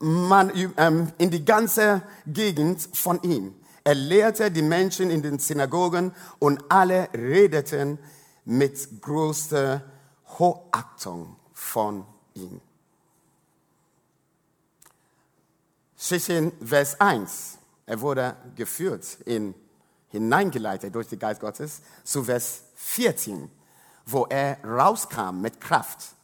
man 0.00 0.50
ähm, 0.76 1.12
in 1.16 1.30
die 1.30 1.44
ganze 1.44 2.02
Gegend 2.26 2.88
von 2.92 3.22
ihm. 3.22 3.54
Er 3.90 3.96
lehrte 3.96 4.52
die 4.52 4.62
Menschen 4.62 5.10
in 5.10 5.20
den 5.20 5.40
Synagogen 5.40 6.14
und 6.38 6.62
alle 6.68 7.08
redeten 7.12 7.98
mit 8.44 9.02
großer 9.02 9.82
Hochachtung 10.38 11.34
von 11.52 12.06
ihm. 12.34 12.60
Zwischen 15.96 16.52
Vers 16.64 17.00
1, 17.00 17.58
er 17.84 18.00
wurde 18.00 18.36
geführt, 18.54 19.18
in, 19.24 19.56
hineingeleitet 20.10 20.94
durch 20.94 21.08
den 21.08 21.18
Geist 21.18 21.40
Gottes, 21.40 21.82
zu 22.04 22.22
Vers 22.22 22.62
14, 22.76 23.50
wo 24.06 24.24
er 24.26 24.62
rauskam 24.62 25.40
mit 25.40 25.60
Kraft, 25.60 26.14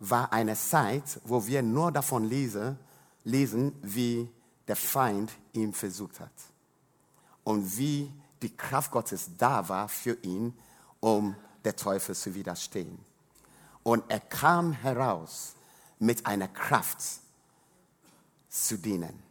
war 0.00 0.32
eine 0.32 0.56
Zeit, 0.56 1.20
wo 1.24 1.46
wir 1.46 1.60
nur 1.60 1.92
davon 1.92 2.24
lesen, 2.24 2.78
lesen 3.24 3.74
wie 3.82 4.30
der 4.66 4.76
Feind 4.76 5.30
ihn 5.52 5.74
versucht 5.74 6.18
hat 6.20 6.32
und 7.48 7.78
wie 7.78 8.12
die 8.42 8.54
Kraft 8.54 8.90
Gottes 8.90 9.30
da 9.38 9.66
war 9.70 9.88
für 9.88 10.18
ihn, 10.20 10.52
um 11.00 11.34
der 11.64 11.74
Teufel 11.74 12.14
zu 12.14 12.34
widerstehen. 12.34 12.98
Und 13.82 14.04
er 14.08 14.20
kam 14.20 14.72
heraus 14.72 15.54
mit 15.98 16.26
einer 16.26 16.48
Kraft 16.48 16.98
zu 18.50 18.76
dienen. 18.76 19.22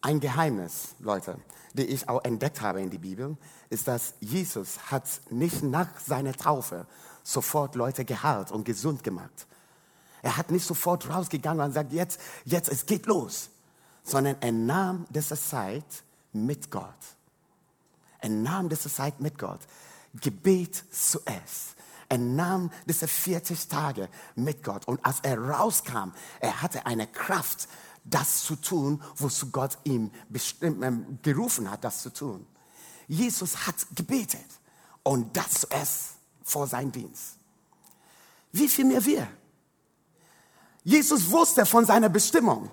Ein 0.00 0.20
Geheimnis, 0.20 0.94
Leute, 1.00 1.38
die 1.74 1.84
ich 1.84 2.08
auch 2.08 2.24
entdeckt 2.24 2.62
habe 2.62 2.80
in 2.80 2.88
der 2.88 2.96
Bibel, 2.96 3.36
ist, 3.68 3.86
dass 3.86 4.14
Jesus 4.20 4.90
hat 4.90 5.04
nicht 5.28 5.62
nach 5.62 6.00
seiner 6.00 6.32
Taufe 6.32 6.86
sofort 7.22 7.74
Leute 7.74 8.06
geheilt 8.06 8.52
und 8.52 8.64
gesund 8.64 9.04
gemacht. 9.04 9.46
Er 10.22 10.38
hat 10.38 10.50
nicht 10.50 10.64
sofort 10.64 11.10
rausgegangen 11.10 11.62
und 11.62 11.72
sagt, 11.72 11.92
jetzt, 11.92 12.22
jetzt, 12.46 12.70
es 12.70 12.86
geht 12.86 13.04
los 13.04 13.50
sondern 14.02 14.36
er 14.40 14.52
nahm 14.52 15.06
diese 15.10 15.38
Zeit 15.40 16.04
mit 16.32 16.70
Gott. 16.70 16.94
Er 18.20 18.30
nahm 18.30 18.68
diese 18.68 18.92
Zeit 18.92 19.20
mit 19.20 19.38
Gott. 19.38 19.60
Gebet 20.14 20.84
zuerst. 20.90 21.76
Er 22.08 22.18
nahm 22.18 22.70
diese 22.86 23.06
40 23.06 23.68
Tage 23.68 24.08
mit 24.34 24.64
Gott. 24.64 24.86
Und 24.88 25.04
als 25.04 25.20
er 25.22 25.38
rauskam, 25.38 26.12
er 26.40 26.60
hatte 26.60 26.84
eine 26.86 27.06
Kraft, 27.06 27.68
das 28.04 28.42
zu 28.42 28.56
tun, 28.56 29.02
wozu 29.16 29.50
Gott 29.50 29.78
ihm 29.84 30.10
bestimmt, 30.28 30.82
äh, 30.82 30.92
gerufen 31.22 31.70
hat, 31.70 31.84
das 31.84 32.02
zu 32.02 32.12
tun. 32.12 32.46
Jesus 33.06 33.66
hat 33.66 33.74
gebetet. 33.94 34.46
Und 35.02 35.36
das 35.36 35.60
zuerst 35.60 36.00
vor 36.42 36.66
seinem 36.66 36.92
Dienst. 36.92 37.36
Wie 38.52 38.68
viel 38.68 38.84
mehr 38.84 39.04
wir? 39.04 39.28
Jesus 40.82 41.30
wusste 41.30 41.64
von 41.64 41.84
seiner 41.84 42.08
Bestimmung. 42.08 42.70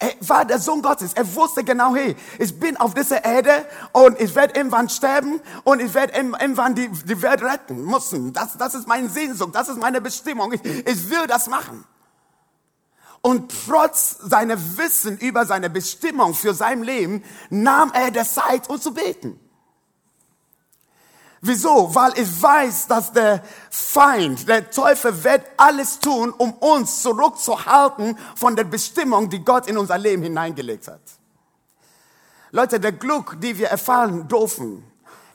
Er 0.00 0.12
war 0.20 0.44
der 0.44 0.60
Sohn 0.60 0.80
Gottes. 0.80 1.12
Er 1.14 1.34
wusste 1.34 1.64
genau, 1.64 1.94
hey, 1.94 2.14
ich 2.38 2.58
bin 2.58 2.76
auf 2.76 2.94
dieser 2.94 3.24
Erde 3.24 3.66
und 3.92 4.20
ich 4.20 4.34
werde 4.34 4.54
irgendwann 4.54 4.88
sterben 4.88 5.40
und 5.64 5.80
ich 5.80 5.92
werde 5.92 6.12
irgendwann 6.12 6.76
die, 6.76 6.88
die 6.88 7.20
Welt 7.20 7.42
retten 7.42 7.84
müssen. 7.84 8.32
Das, 8.32 8.56
das 8.56 8.74
ist 8.74 8.86
meine 8.86 9.08
Sehnsucht, 9.08 9.54
das 9.54 9.68
ist 9.68 9.78
meine 9.78 10.00
Bestimmung. 10.00 10.52
Ich, 10.52 10.64
ich 10.64 11.10
will 11.10 11.26
das 11.26 11.48
machen. 11.48 11.84
Und 13.22 13.52
trotz 13.66 14.18
seiner 14.18 14.56
Wissen 14.78 15.18
über 15.18 15.44
seine 15.44 15.68
Bestimmung 15.68 16.34
für 16.34 16.54
sein 16.54 16.84
Leben 16.84 17.24
nahm 17.50 17.90
er 17.92 18.12
der 18.12 18.24
Zeit, 18.24 18.70
um 18.70 18.80
zu 18.80 18.94
beten. 18.94 19.40
Wieso? 21.40 21.94
Weil 21.94 22.18
ich 22.18 22.42
weiß, 22.42 22.88
dass 22.88 23.12
der 23.12 23.42
Feind, 23.70 24.48
der 24.48 24.70
Teufel 24.70 25.22
wird 25.22 25.42
alles 25.56 26.00
tun, 26.00 26.32
um 26.36 26.52
uns 26.54 27.02
zurückzuhalten 27.02 28.18
von 28.34 28.56
der 28.56 28.64
Bestimmung, 28.64 29.30
die 29.30 29.44
Gott 29.44 29.68
in 29.68 29.78
unser 29.78 29.98
Leben 29.98 30.22
hineingelegt 30.22 30.88
hat. 30.88 31.00
Leute, 32.50 32.80
der 32.80 32.92
Glück, 32.92 33.40
die 33.40 33.58
wir 33.58 33.68
erfahren 33.68 34.26
dürfen, 34.26 34.82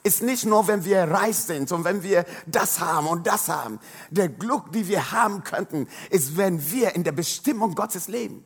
ist 0.03 0.21
nicht 0.21 0.45
nur, 0.45 0.67
wenn 0.67 0.83
wir 0.83 1.03
reich 1.03 1.37
sind 1.37 1.71
und 1.71 1.85
wenn 1.85 2.03
wir 2.03 2.25
das 2.45 2.79
haben 2.81 3.07
und 3.07 3.25
das 3.25 3.47
haben. 3.47 3.79
Der 4.09 4.27
Glück, 4.27 4.71
die 4.73 4.87
wir 4.87 5.11
haben 5.13 5.43
könnten, 5.43 5.87
ist, 6.09 6.35
wenn 6.35 6.71
wir 6.71 6.95
in 6.95 7.05
der 7.05 7.13
Bestimmung 7.13 7.75
Gottes 7.75 8.09
leben. 8.09 8.45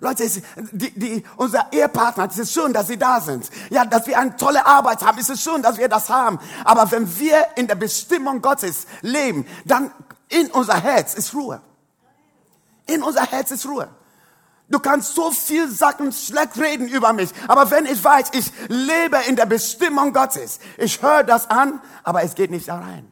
Leute, 0.00 0.28
die, 0.72 0.90
die, 0.98 1.24
unser 1.36 1.72
Ehepartner, 1.72 2.28
es 2.30 2.38
ist 2.38 2.52
schön, 2.52 2.72
dass 2.72 2.86
sie 2.86 2.98
da 2.98 3.20
sind. 3.20 3.50
Ja, 3.70 3.84
dass 3.84 4.06
wir 4.06 4.18
eine 4.18 4.36
tolle 4.36 4.64
Arbeit 4.64 5.02
haben, 5.02 5.18
es 5.18 5.28
ist 5.28 5.42
schön, 5.42 5.62
dass 5.62 5.78
wir 5.78 5.88
das 5.88 6.08
haben. 6.08 6.38
Aber 6.64 6.90
wenn 6.90 7.18
wir 7.18 7.46
in 7.56 7.66
der 7.66 7.74
Bestimmung 7.74 8.40
Gottes 8.40 8.86
leben, 9.02 9.46
dann 9.64 9.90
in 10.28 10.50
unser 10.50 10.80
Herz 10.80 11.14
ist 11.14 11.34
Ruhe. 11.34 11.60
In 12.86 13.02
unser 13.02 13.22
Herz 13.22 13.50
ist 13.50 13.66
Ruhe. 13.66 13.88
Du 14.68 14.78
kannst 14.78 15.14
so 15.14 15.30
viel 15.30 15.68
Sachen 15.70 16.12
schlecht 16.12 16.58
reden 16.58 16.88
über 16.88 17.14
mich, 17.14 17.30
aber 17.48 17.70
wenn 17.70 17.86
ich 17.86 18.04
weiß, 18.04 18.32
ich 18.32 18.52
lebe 18.68 19.16
in 19.26 19.34
der 19.34 19.46
Bestimmung 19.46 20.12
Gottes, 20.12 20.60
ich 20.76 21.00
höre 21.00 21.24
das 21.24 21.48
an, 21.48 21.80
aber 22.04 22.22
es 22.22 22.34
geht 22.34 22.50
nicht 22.50 22.68
da 22.68 22.78
rein. 22.78 23.10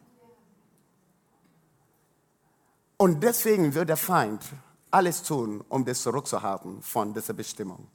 Und 2.98 3.22
deswegen 3.22 3.74
wird 3.74 3.88
der 3.88 3.96
Feind 3.96 4.42
alles 4.90 5.22
tun, 5.22 5.64
um 5.68 5.84
das 5.84 6.02
zurückzuhalten 6.02 6.82
von 6.82 7.12
dieser 7.12 7.34
Bestimmung. 7.34 7.86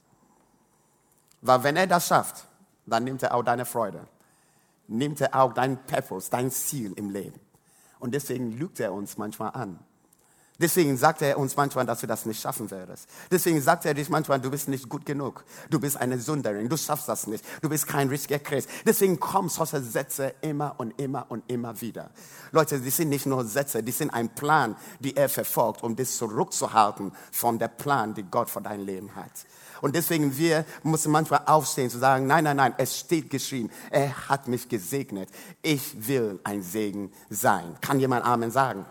Weil 1.40 1.62
wenn 1.64 1.76
er 1.76 1.86
das 1.86 2.06
schafft, 2.06 2.46
dann 2.86 3.04
nimmt 3.04 3.22
er 3.22 3.34
auch 3.34 3.42
deine 3.42 3.64
Freude, 3.64 4.06
nimmt 4.88 5.20
er 5.20 5.34
auch 5.34 5.52
dein 5.52 5.84
Purpose, 5.86 6.30
dein 6.30 6.50
Ziel 6.50 6.92
im 6.94 7.10
Leben. 7.10 7.40
Und 7.98 8.14
deswegen 8.14 8.52
lügt 8.52 8.80
er 8.80 8.92
uns 8.92 9.16
manchmal 9.16 9.50
an. 9.50 9.78
Deswegen 10.58 10.96
sagt 10.96 11.22
er 11.22 11.38
uns 11.38 11.56
manchmal, 11.56 11.86
dass 11.86 12.02
wir 12.02 12.08
das 12.08 12.26
nicht 12.26 12.40
schaffen 12.40 12.70
werden. 12.70 12.94
Deswegen 13.30 13.60
sagt 13.60 13.84
er 13.84 13.94
dich 13.94 14.08
manchmal, 14.10 14.40
du 14.40 14.50
bist 14.50 14.68
nicht 14.68 14.88
gut 14.88 15.04
genug. 15.06 15.44
Du 15.70 15.80
bist 15.80 15.96
eine 15.96 16.18
Sünderin. 16.18 16.68
Du 16.68 16.76
schaffst 16.76 17.08
das 17.08 17.26
nicht. 17.26 17.44
Du 17.62 17.68
bist 17.68 17.86
kein 17.86 18.08
richtiger 18.08 18.38
Christ. 18.38 18.68
Deswegen 18.86 19.18
kommen 19.18 19.48
solche 19.48 19.80
Sätze 19.80 20.34
immer 20.42 20.74
und 20.78 21.00
immer 21.00 21.26
und 21.30 21.42
immer 21.50 21.80
wieder. 21.80 22.10
Leute, 22.52 22.80
die 22.80 22.90
sind 22.90 23.08
nicht 23.08 23.26
nur 23.26 23.44
Sätze, 23.44 23.82
die 23.82 23.92
sind 23.92 24.10
ein 24.10 24.28
Plan, 24.34 24.76
die 25.00 25.16
er 25.16 25.28
verfolgt, 25.28 25.82
um 25.82 25.96
das 25.96 26.16
zurückzuhalten 26.16 27.12
von 27.32 27.58
der 27.58 27.68
Plan, 27.68 28.14
die 28.14 28.24
Gott 28.24 28.50
für 28.50 28.60
dein 28.60 28.82
Leben 28.82 29.14
hat. 29.16 29.32
Und 29.80 29.96
deswegen 29.96 30.36
wir 30.36 30.64
müssen 30.84 31.10
manchmal 31.10 31.42
aufstehen 31.46 31.90
zu 31.90 31.98
sagen, 31.98 32.28
nein, 32.28 32.44
nein, 32.44 32.56
nein, 32.56 32.74
es 32.78 33.00
steht 33.00 33.30
geschrieben, 33.30 33.68
er 33.90 34.28
hat 34.28 34.46
mich 34.46 34.68
gesegnet. 34.68 35.28
Ich 35.60 36.06
will 36.06 36.38
ein 36.44 36.62
Segen 36.62 37.10
sein. 37.30 37.76
Kann 37.80 37.98
jemand 37.98 38.24
Amen 38.24 38.52
sagen? 38.52 38.86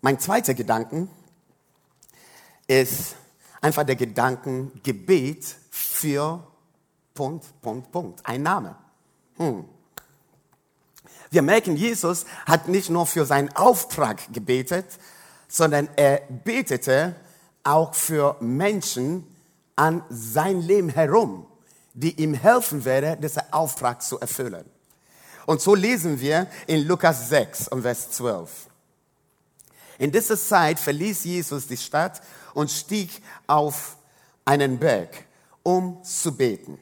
Mein 0.00 0.18
zweiter 0.18 0.54
Gedanken 0.54 1.10
ist 2.66 3.16
einfach 3.60 3.84
der 3.84 3.96
Gedanken 3.96 4.80
Gebet 4.82 5.56
für 5.70 6.46
Punkt, 7.14 7.44
Punkt, 7.60 7.92
Punkt. 7.92 8.20
Ein 8.24 8.42
Name. 8.42 8.76
Hm. 9.36 9.64
Wir 11.30 11.42
merken, 11.42 11.76
Jesus 11.76 12.24
hat 12.46 12.68
nicht 12.68 12.90
nur 12.90 13.06
für 13.06 13.26
seinen 13.26 13.54
Auftrag 13.54 14.32
gebetet, 14.32 14.86
sondern 15.48 15.88
er 15.96 16.22
betete 16.44 17.14
auch 17.62 17.94
für 17.94 18.36
Menschen 18.40 19.26
an 19.76 20.02
sein 20.08 20.62
Leben 20.62 20.88
herum, 20.88 21.46
die 21.92 22.20
ihm 22.20 22.34
helfen 22.34 22.84
werden, 22.84 23.20
diesen 23.20 23.42
Auftrag 23.52 24.02
zu 24.02 24.18
erfüllen. 24.18 24.64
Und 25.46 25.60
so 25.60 25.74
lesen 25.74 26.20
wir 26.20 26.46
in 26.66 26.86
Lukas 26.86 27.28
6 27.28 27.68
und 27.68 27.82
Vers 27.82 28.10
12. 28.12 28.69
In 30.00 30.10
dieser 30.10 30.38
Zeit 30.38 30.78
verließ 30.78 31.24
Jesus 31.24 31.66
die 31.66 31.76
Stadt 31.76 32.22
und 32.54 32.70
stieg 32.70 33.20
auf 33.46 33.98
einen 34.46 34.78
Berg, 34.78 35.26
um 35.62 36.02
zu 36.02 36.34
beten. 36.34 36.78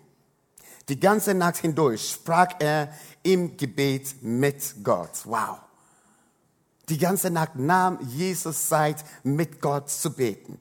Die 0.89 1.01
ganze 1.01 1.35
Nacht 1.35 1.57
hindurch 1.57 2.13
sprach 2.13 2.55
er 2.61 2.95
im 3.25 3.57
Gebet 3.57 4.23
mit 4.23 4.85
Gott. 4.85 5.11
Wow. 5.25 5.59
Die 6.89 6.97
ganze 6.97 7.29
Nacht 7.31 7.57
nahm 7.57 7.99
Jesus 8.03 8.69
Zeit, 8.69 9.05
mit 9.25 9.61
Gott 9.61 9.91
zu 9.91 10.13
beten. 10.13 10.61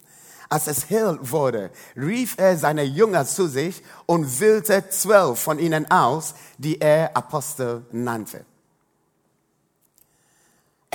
Als 0.49 0.65
es 0.65 0.89
hell 0.89 1.19
wurde, 1.21 1.69
rief 1.95 2.39
er 2.39 2.57
seine 2.57 2.83
Jünger 2.83 3.27
zu 3.27 3.47
sich 3.47 3.83
und 4.07 4.39
wählte 4.39 4.89
zwölf 4.89 5.39
von 5.39 5.59
ihnen 5.59 5.91
aus, 5.91 6.33
die 6.57 6.81
er 6.81 7.15
Apostel 7.15 7.85
nannte. 7.91 8.45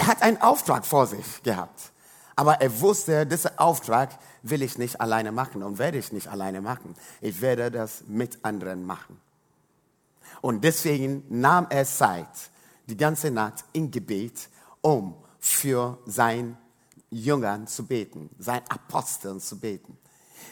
Er 0.03 0.09
hat 0.09 0.23
einen 0.23 0.43
Auftrag 0.43 0.85
vor 0.85 1.07
sich 1.07 1.45
gehabt, 1.45 1.93
aber 2.35 2.61
er 2.61 2.81
wusste, 2.81 3.25
diesen 3.25 3.57
Auftrag 3.57 4.11
will 4.43 4.63
ich 4.63 4.77
nicht 4.77 5.01
alleine 5.01 5.31
machen 5.31 5.63
und 5.63 5.79
werde 5.79 5.97
ich 5.97 6.11
nicht 6.11 6.27
alleine 6.27 6.61
machen. 6.61 6.97
Ich 7.21 7.41
werde 7.41 7.71
das 7.71 8.03
mit 8.09 8.45
anderen 8.45 8.85
machen. 8.85 9.21
Und 10.41 10.65
deswegen 10.65 11.23
nahm 11.29 11.69
er 11.71 11.85
Zeit, 11.85 12.27
die 12.89 12.97
ganze 12.97 13.31
Nacht 13.31 13.65
in 13.73 13.93
Gebet, 13.93 14.49
um 14.81 15.15
für 15.39 15.99
sein 16.05 16.59
Jüngern 17.09 17.69
zu 17.69 17.87
beten, 17.87 18.29
sein 18.41 18.63
Aposteln 18.71 19.39
zu 19.39 19.61
beten. 19.61 19.97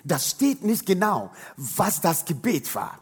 Das 0.05 0.31
steht 0.31 0.63
nicht 0.63 0.87
genau, 0.87 1.33
was 1.57 2.01
das 2.01 2.25
Gebet 2.25 2.73
war. 2.77 3.01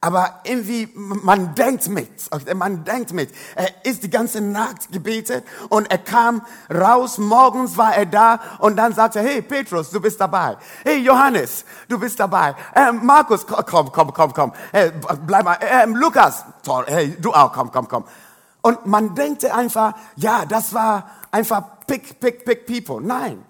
Aber 0.00 0.40
irgendwie, 0.44 0.88
man 0.94 1.54
denkt 1.54 1.88
mit, 1.88 2.08
man 2.54 2.84
denkt 2.84 3.12
mit. 3.12 3.30
Er 3.54 3.84
ist 3.84 4.02
die 4.02 4.10
ganze 4.10 4.40
Nacht 4.40 4.92
gebetet 4.92 5.44
und 5.70 5.90
er 5.90 5.98
kam 5.98 6.42
raus, 6.72 7.18
morgens 7.18 7.76
war 7.76 7.96
er 7.96 8.06
da 8.06 8.40
und 8.58 8.76
dann 8.76 8.92
sagte 8.92 9.20
er, 9.20 9.24
hey 9.24 9.42
Petrus, 9.42 9.90
du 9.90 10.00
bist 10.00 10.20
dabei. 10.20 10.58
Hey 10.84 10.98
Johannes, 10.98 11.64
du 11.88 11.98
bist 11.98 12.20
dabei. 12.20 12.54
Ähm, 12.74 13.04
Markus, 13.04 13.46
komm, 13.46 13.90
komm, 13.90 14.12
komm, 14.12 14.32
komm. 14.32 14.52
Hey, 14.70 14.92
bleib 15.26 15.44
mal. 15.44 15.58
Ähm, 15.60 15.96
Lukas, 15.96 16.44
toll, 16.62 16.84
hey, 16.86 17.16
du 17.18 17.32
auch, 17.32 17.52
komm, 17.52 17.72
komm, 17.72 17.88
komm. 17.88 18.04
Und 18.60 18.84
man 18.84 19.14
denkt 19.14 19.44
einfach, 19.46 19.94
ja, 20.16 20.44
das 20.44 20.74
war 20.74 21.10
einfach 21.30 21.62
pick, 21.86 22.20
pick, 22.20 22.44
pick 22.44 22.66
people. 22.66 23.04
Nein. 23.04 23.44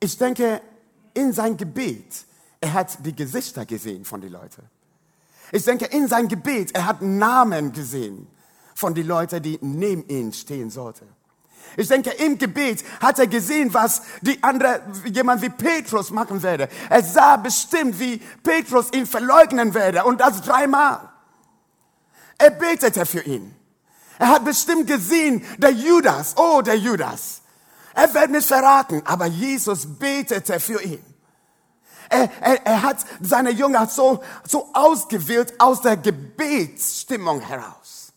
Ich 0.00 0.16
denke, 0.16 0.62
in 1.12 1.32
sein 1.32 1.56
Gebet, 1.56 2.24
er 2.60 2.72
hat 2.72 3.04
die 3.04 3.14
Gesichter 3.14 3.66
gesehen 3.66 4.04
von 4.04 4.20
den 4.20 4.32
Leuten. 4.32 4.62
Ich 5.52 5.64
denke, 5.64 5.86
in 5.86 6.08
sein 6.08 6.28
Gebet, 6.28 6.74
er 6.74 6.86
hat 6.86 7.02
Namen 7.02 7.72
gesehen 7.72 8.26
von 8.74 8.94
den 8.94 9.06
Leuten, 9.06 9.42
die 9.42 9.58
neben 9.60 10.06
ihm 10.08 10.32
stehen 10.32 10.70
sollten. 10.70 11.06
Ich 11.76 11.88
denke, 11.88 12.10
im 12.10 12.38
Gebet 12.38 12.84
hat 13.00 13.18
er 13.18 13.26
gesehen, 13.26 13.72
was 13.72 14.02
die 14.22 14.42
andere, 14.42 14.82
jemand 15.04 15.42
wie 15.42 15.50
Petrus 15.50 16.10
machen 16.10 16.42
werde. 16.42 16.68
Er 16.88 17.02
sah 17.02 17.36
bestimmt, 17.36 17.98
wie 18.00 18.18
Petrus 18.42 18.92
ihn 18.92 19.06
verleugnen 19.06 19.72
werde 19.74 20.04
und 20.04 20.20
das 20.20 20.42
dreimal. 20.42 21.08
Er 22.38 22.50
betete 22.50 23.06
für 23.06 23.20
ihn. 23.20 23.54
Er 24.18 24.28
hat 24.28 24.44
bestimmt 24.44 24.86
gesehen, 24.86 25.44
der 25.58 25.70
Judas, 25.70 26.34
oh, 26.36 26.60
der 26.62 26.76
Judas. 26.76 27.42
Er 27.94 28.12
wird 28.14 28.30
nicht 28.30 28.46
verraten, 28.46 29.02
aber 29.04 29.26
Jesus 29.26 29.86
betete 29.98 30.60
für 30.60 30.82
ihn. 30.82 31.09
Er, 32.10 32.28
er, 32.40 32.66
er 32.66 32.82
hat 32.82 33.06
seine 33.20 33.50
Jünger 33.50 33.86
so, 33.86 34.22
so 34.46 34.68
ausgewählt 34.74 35.54
aus 35.58 35.80
der 35.80 35.96
Gebetsstimmung 35.96 37.40
heraus. 37.40 38.12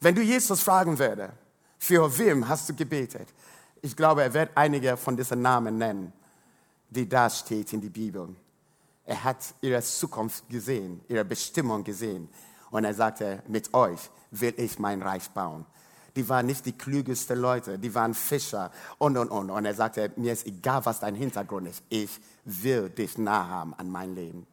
Wenn 0.00 0.14
du 0.14 0.22
Jesus 0.22 0.62
fragen 0.62 0.96
würde, 0.96 1.32
für 1.78 2.16
wem 2.16 2.48
hast 2.48 2.68
du 2.68 2.74
gebetet? 2.74 3.28
Ich 3.82 3.96
glaube, 3.96 4.22
er 4.22 4.32
wird 4.32 4.50
einige 4.54 4.96
von 4.96 5.16
diesen 5.16 5.42
Namen 5.42 5.78
nennen, 5.78 6.12
die 6.90 7.08
da 7.08 7.28
steht 7.28 7.72
in 7.72 7.80
die 7.80 7.90
Bibel. 7.90 8.28
Er 9.04 9.24
hat 9.24 9.54
ihre 9.60 9.82
Zukunft 9.82 10.48
gesehen, 10.48 11.00
ihre 11.08 11.24
Bestimmung 11.24 11.82
gesehen. 11.82 12.28
Und 12.70 12.84
er 12.84 12.94
sagte, 12.94 13.42
mit 13.48 13.74
euch 13.74 14.10
will 14.30 14.54
ich 14.56 14.78
mein 14.78 15.02
Reich 15.02 15.28
bauen 15.30 15.66
die 16.16 16.28
waren 16.28 16.46
nicht 16.46 16.64
die 16.64 16.72
klügesten 16.72 17.38
Leute, 17.38 17.78
die 17.78 17.94
waren 17.94 18.14
Fischer 18.14 18.72
und, 18.98 19.16
und, 19.18 19.28
und. 19.28 19.50
Und 19.50 19.64
er 19.66 19.74
sagte, 19.74 20.10
mir 20.16 20.32
ist 20.32 20.46
egal, 20.46 20.84
was 20.84 21.00
dein 21.00 21.14
Hintergrund 21.14 21.68
ist, 21.68 21.82
ich 21.90 22.10
will 22.44 22.88
dich 22.88 23.18
nah 23.18 23.46
haben 23.46 23.74
an 23.74 23.90
mein 23.90 24.14
Leben. 24.14 24.46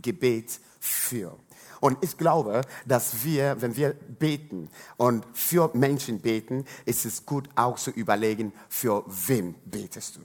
Gebet 0.00 0.60
für. 0.78 1.36
Und 1.80 1.98
ich 2.02 2.16
glaube, 2.16 2.62
dass 2.86 3.24
wir, 3.24 3.60
wenn 3.60 3.76
wir 3.76 3.94
beten 3.94 4.70
und 4.96 5.24
für 5.32 5.70
Menschen 5.74 6.20
beten, 6.20 6.64
ist 6.84 7.04
es 7.04 7.26
gut 7.26 7.48
auch 7.56 7.78
zu 7.78 7.90
überlegen, 7.90 8.52
für 8.68 9.04
wen 9.06 9.54
betest 9.64 10.16
du. 10.16 10.20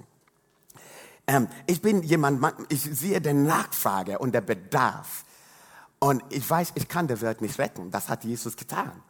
Ähm, 1.26 1.48
ich 1.66 1.82
bin 1.82 2.04
jemand, 2.04 2.44
ich 2.70 2.82
sehe 2.82 3.20
den 3.20 3.46
Nachfrage 3.46 4.20
und 4.20 4.34
der 4.34 4.42
Bedarf. 4.42 5.26
Und 6.00 6.22
ich 6.30 6.48
weiß, 6.48 6.74
ich 6.76 6.88
kann 6.88 7.08
der 7.08 7.22
Welt 7.22 7.42
nicht 7.42 7.58
retten. 7.60 7.90
Das 7.90 8.10
hat 8.10 8.24
Jesus 8.26 8.58
getan 8.58 9.02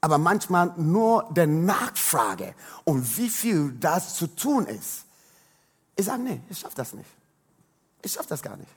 aber 0.00 0.18
manchmal 0.18 0.72
nur 0.76 1.28
der 1.30 1.46
Nachfrage 1.46 2.54
und 2.84 3.16
wie 3.18 3.28
viel 3.28 3.72
das 3.72 4.14
zu 4.14 4.26
tun 4.26 4.66
ist. 4.66 5.04
Ich 5.96 6.06
sage, 6.06 6.22
nee, 6.22 6.40
ich 6.48 6.58
schaffe 6.58 6.76
das 6.76 6.94
nicht. 6.94 7.08
Ich 8.02 8.12
schaffe 8.12 8.28
das 8.28 8.42
gar 8.42 8.56
nicht. 8.56 8.70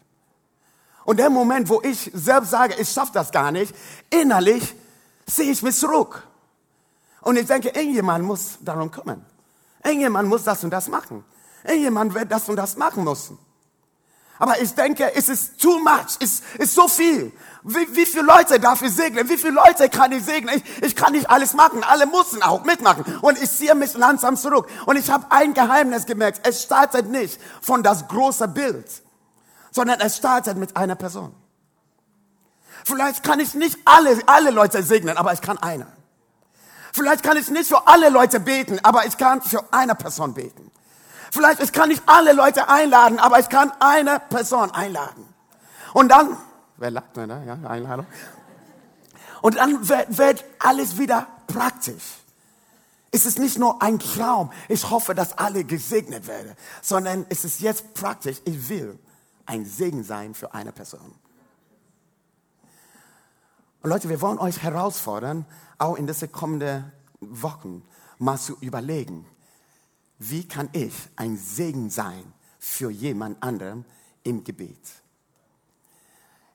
Und 1.05 1.17
der 1.17 1.29
Moment, 1.29 1.69
wo 1.69 1.81
ich 1.81 2.11
selbst 2.13 2.51
sage, 2.51 2.75
ich 2.77 2.89
schaffe 2.89 3.11
das 3.13 3.31
gar 3.31 3.51
nicht, 3.51 3.73
innerlich 4.09 4.75
sehe 5.25 5.51
ich 5.51 5.61
mich 5.61 5.75
zurück. 5.75 6.27
Und 7.21 7.37
ich 7.37 7.45
denke, 7.45 7.69
irgendjemand 7.69 8.25
muss 8.25 8.57
darum 8.61 8.91
kümmern. 8.91 9.25
Irgendjemand 9.83 10.27
muss 10.27 10.43
das 10.43 10.63
und 10.63 10.71
das 10.71 10.87
machen. 10.89 11.23
Irgendjemand 11.63 12.13
wird 12.13 12.31
das 12.31 12.49
und 12.49 12.57
das 12.57 12.75
machen 12.75 13.03
müssen. 13.03 13.37
Aber 14.39 14.59
ich 14.61 14.73
denke, 14.73 15.13
es 15.15 15.29
ist 15.29 15.61
too 15.61 15.79
much, 15.79 16.17
es 16.19 16.41
ist 16.57 16.75
so 16.75 16.87
viel. 16.87 17.31
Wie, 17.63 17.95
wie 17.95 18.05
viele 18.05 18.23
Leute 18.23 18.59
darf 18.59 18.81
ich 18.81 18.93
segnen? 18.93 19.29
Wie 19.29 19.37
viele 19.37 19.53
Leute 19.53 19.87
kann 19.89 20.11
ich 20.11 20.25
segnen? 20.25 20.55
Ich, 20.55 20.83
ich 20.83 20.95
kann 20.95 21.13
nicht 21.13 21.29
alles 21.29 21.53
machen. 21.53 21.81
Alle 21.83 22.05
müssen 22.05 22.43
auch 22.43 22.63
mitmachen. 22.65 23.05
Und 23.21 23.41
ich 23.41 23.49
ziehe 23.49 23.73
mich 23.73 23.93
langsam 23.93 24.35
zurück. 24.35 24.67
Und 24.85 24.97
ich 24.97 25.09
habe 25.09 25.25
ein 25.29 25.53
Geheimnis 25.53 26.05
gemerkt. 26.05 26.45
Es 26.45 26.63
startet 26.63 27.07
nicht 27.07 27.39
von 27.61 27.81
das 27.81 28.07
große 28.09 28.49
Bild, 28.49 28.85
sondern 29.71 30.01
es 30.01 30.17
startet 30.17 30.57
mit 30.57 30.75
einer 30.75 30.95
Person. 30.95 31.33
Vielleicht 32.83 33.23
kann 33.23 33.39
ich 33.39 33.53
nicht 33.53 33.77
alle, 33.85 34.19
alle 34.25 34.51
Leute 34.51 34.83
segnen, 34.83 35.15
aber 35.15 35.31
ich 35.31 35.39
kann 35.39 35.57
eine. 35.57 35.87
Vielleicht 36.91 37.23
kann 37.23 37.37
ich 37.37 37.49
nicht 37.49 37.69
für 37.69 37.87
alle 37.87 38.09
Leute 38.09 38.41
beten, 38.41 38.79
aber 38.83 39.05
ich 39.05 39.17
kann 39.17 39.41
für 39.41 39.63
eine 39.71 39.95
Person 39.95 40.33
beten. 40.33 40.69
Vielleicht 41.33 41.61
ich 41.61 41.73
kann 41.73 41.89
nicht 41.89 42.03
alle 42.05 42.31
Leute 42.31 42.69
einladen, 42.69 43.17
aber 43.17 43.39
ich 43.39 43.49
kann 43.49 43.71
eine 43.79 44.19
Person 44.19 44.69
einladen. 44.69 45.25
Und 45.91 46.09
dann, 46.09 46.37
wer 46.77 46.91
lacht 46.91 47.17
da? 47.17 47.25
Ja, 47.25 47.57
Einladung. 47.67 48.05
Und 49.41 49.57
dann 49.57 49.89
wird, 49.89 50.15
wird 50.15 50.45
alles 50.59 50.99
wieder 50.99 51.25
praktisch. 51.47 52.03
Es 53.09 53.25
ist 53.25 53.39
nicht 53.39 53.57
nur 53.57 53.81
ein 53.81 53.97
Traum, 53.97 54.51
ich 54.69 54.91
hoffe, 54.91 55.15
dass 55.15 55.35
alle 55.35 55.63
gesegnet 55.63 56.27
werden, 56.27 56.53
sondern 56.83 57.25
es 57.29 57.45
ist 57.45 57.61
jetzt 57.61 57.95
praktisch, 57.95 58.37
ich 58.45 58.69
will 58.69 58.99
ein 59.47 59.65
Segen 59.65 60.03
sein 60.03 60.35
für 60.35 60.53
eine 60.53 60.71
Person. 60.71 61.15
Und 63.81 63.89
Leute, 63.89 64.07
wir 64.07 64.21
wollen 64.21 64.37
euch 64.37 64.61
herausfordern, 64.61 65.47
auch 65.79 65.95
in 65.95 66.05
diese 66.05 66.27
kommenden 66.27 66.91
Wochen 67.21 67.83
mal 68.19 68.37
zu 68.37 68.55
überlegen, 68.61 69.25
wie 70.19 70.47
kann 70.47 70.69
ich 70.73 70.93
ein 71.15 71.37
Segen 71.37 71.89
sein 71.89 72.23
für 72.59 72.89
jemand 72.89 73.41
anderem 73.43 73.85
im 74.23 74.43
Gebet? 74.43 74.79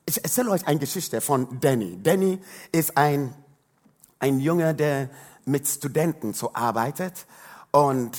Ich 0.05 0.23
erzähle 0.23 0.51
euch 0.51 0.65
eine 0.65 0.79
Geschichte 0.79 1.21
von 1.21 1.59
Danny. 1.59 1.99
Danny 2.01 2.39
ist 2.71 2.97
ein, 2.97 3.33
ein 4.17 4.39
Junge, 4.39 4.73
der 4.73 5.09
mit 5.45 5.67
Studenten 5.67 6.33
so 6.33 6.53
arbeitet 6.53 7.27
und 7.71 8.17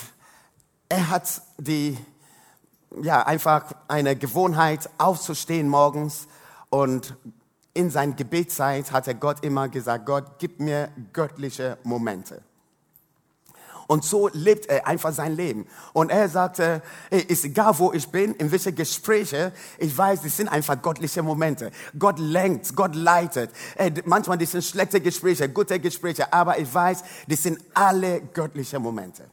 er 0.88 1.10
hat 1.10 1.42
die, 1.58 1.98
ja, 3.02 3.24
einfach 3.26 3.72
eine 3.88 4.16
Gewohnheit 4.16 4.88
aufzustehen 4.98 5.68
morgens 5.68 6.26
und 6.68 7.16
in 7.74 7.90
seiner 7.90 8.14
Gebetszeit 8.14 8.92
hat 8.92 9.06
er 9.06 9.14
Gott 9.14 9.44
immer 9.44 9.68
gesagt, 9.68 10.06
Gott, 10.06 10.38
gib 10.38 10.60
mir 10.60 10.90
göttliche 11.12 11.78
Momente. 11.84 12.42
Und 13.90 14.04
so 14.04 14.30
lebt 14.32 14.66
er 14.66 14.86
einfach 14.86 15.12
sein 15.12 15.34
Leben. 15.34 15.66
Und 15.92 16.12
er 16.12 16.28
sagte, 16.28 16.80
hey, 17.10 17.22
ist 17.22 17.44
egal, 17.44 17.76
wo 17.76 17.92
ich 17.92 18.08
bin, 18.08 18.36
in 18.36 18.52
welche 18.52 18.72
Gespräche, 18.72 19.52
ich 19.78 19.98
weiß, 19.98 20.22
das 20.22 20.36
sind 20.36 20.48
einfach 20.48 20.80
göttliche 20.80 21.24
Momente. 21.24 21.72
Gott 21.98 22.20
lenkt, 22.20 22.76
Gott 22.76 22.94
leitet. 22.94 23.50
Hey, 23.76 23.92
manchmal 24.04 24.38
das 24.38 24.52
sind 24.52 24.62
schlechte 24.62 25.00
Gespräche, 25.00 25.48
gute 25.48 25.80
Gespräche, 25.80 26.32
aber 26.32 26.56
ich 26.60 26.72
weiß, 26.72 27.02
das 27.26 27.42
sind 27.42 27.58
alle 27.74 28.20
göttliche 28.20 28.78
Momente. 28.78 29.24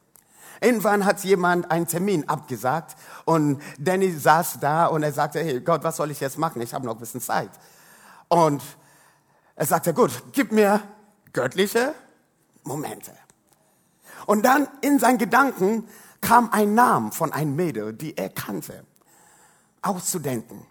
Irgendwann 0.59 1.05
hat 1.05 1.23
jemand 1.23 1.69
einen 1.69 1.85
Termin 1.85 2.27
abgesagt 2.27 2.95
und 3.25 3.61
Danny 3.77 4.11
saß 4.11 4.57
da 4.59 4.87
und 4.87 5.03
er 5.03 5.11
sagte, 5.11 5.39
hey 5.39 5.61
Gott, 5.61 5.83
was 5.83 5.97
soll 5.97 6.09
ich 6.09 6.19
jetzt 6.19 6.39
machen? 6.39 6.63
Ich 6.63 6.73
habe 6.73 6.83
noch 6.83 6.95
ein 6.95 6.99
bisschen 6.99 7.21
Zeit. 7.21 7.51
Und 8.27 8.63
er 9.55 9.67
sagte, 9.67 9.93
gut, 9.93 10.11
gib 10.31 10.51
mir 10.51 10.81
göttliche 11.31 11.93
Momente. 12.63 13.11
Und 14.27 14.43
dann 14.43 14.67
in 14.81 14.99
seinen 14.99 15.17
Gedanken 15.17 15.87
kam 16.19 16.49
ein 16.51 16.75
Name 16.75 17.11
von 17.13 17.31
einem 17.31 17.55
Mädel, 17.55 17.93
die 17.93 18.17
er 18.17 18.29
kannte, 18.29 18.83
auszudenken. 19.81 20.65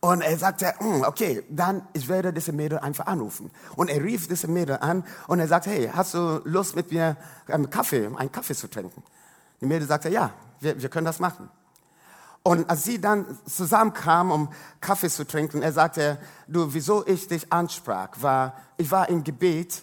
Und 0.00 0.20
er 0.20 0.36
sagte, 0.36 0.74
hm, 0.78 1.02
okay, 1.04 1.42
dann 1.48 1.88
ich 1.94 2.06
werde 2.08 2.34
diese 2.34 2.52
Mädel 2.52 2.78
einfach 2.78 3.06
anrufen. 3.06 3.50
Und 3.76 3.88
er 3.88 4.04
rief 4.04 4.28
diese 4.28 4.46
Mädel 4.46 4.76
an 4.76 5.04
und 5.26 5.40
er 5.40 5.48
sagte, 5.48 5.70
hey, 5.70 5.90
hast 5.92 6.12
du 6.12 6.42
Lust 6.44 6.76
mit 6.76 6.92
mir 6.92 7.16
einen 7.48 7.70
Kaffee, 7.70 8.10
einen 8.14 8.30
Kaffee 8.30 8.54
zu 8.54 8.68
trinken? 8.68 9.02
Die 9.62 9.66
Mädel 9.66 9.88
sagte, 9.88 10.10
ja, 10.10 10.30
wir, 10.60 10.80
wir 10.82 10.90
können 10.90 11.06
das 11.06 11.18
machen. 11.18 11.48
Und 12.42 12.68
als 12.68 12.84
sie 12.84 13.00
dann 13.00 13.38
zusammenkamen, 13.46 14.32
um 14.32 14.48
Kaffee 14.82 15.08
zu 15.08 15.26
trinken, 15.26 15.62
er 15.62 15.72
sagte, 15.72 16.18
du, 16.46 16.74
wieso 16.74 17.06
ich 17.06 17.26
dich 17.26 17.50
ansprach, 17.50 18.10
war, 18.20 18.54
ich 18.76 18.90
war 18.90 19.08
im 19.08 19.24
Gebet 19.24 19.82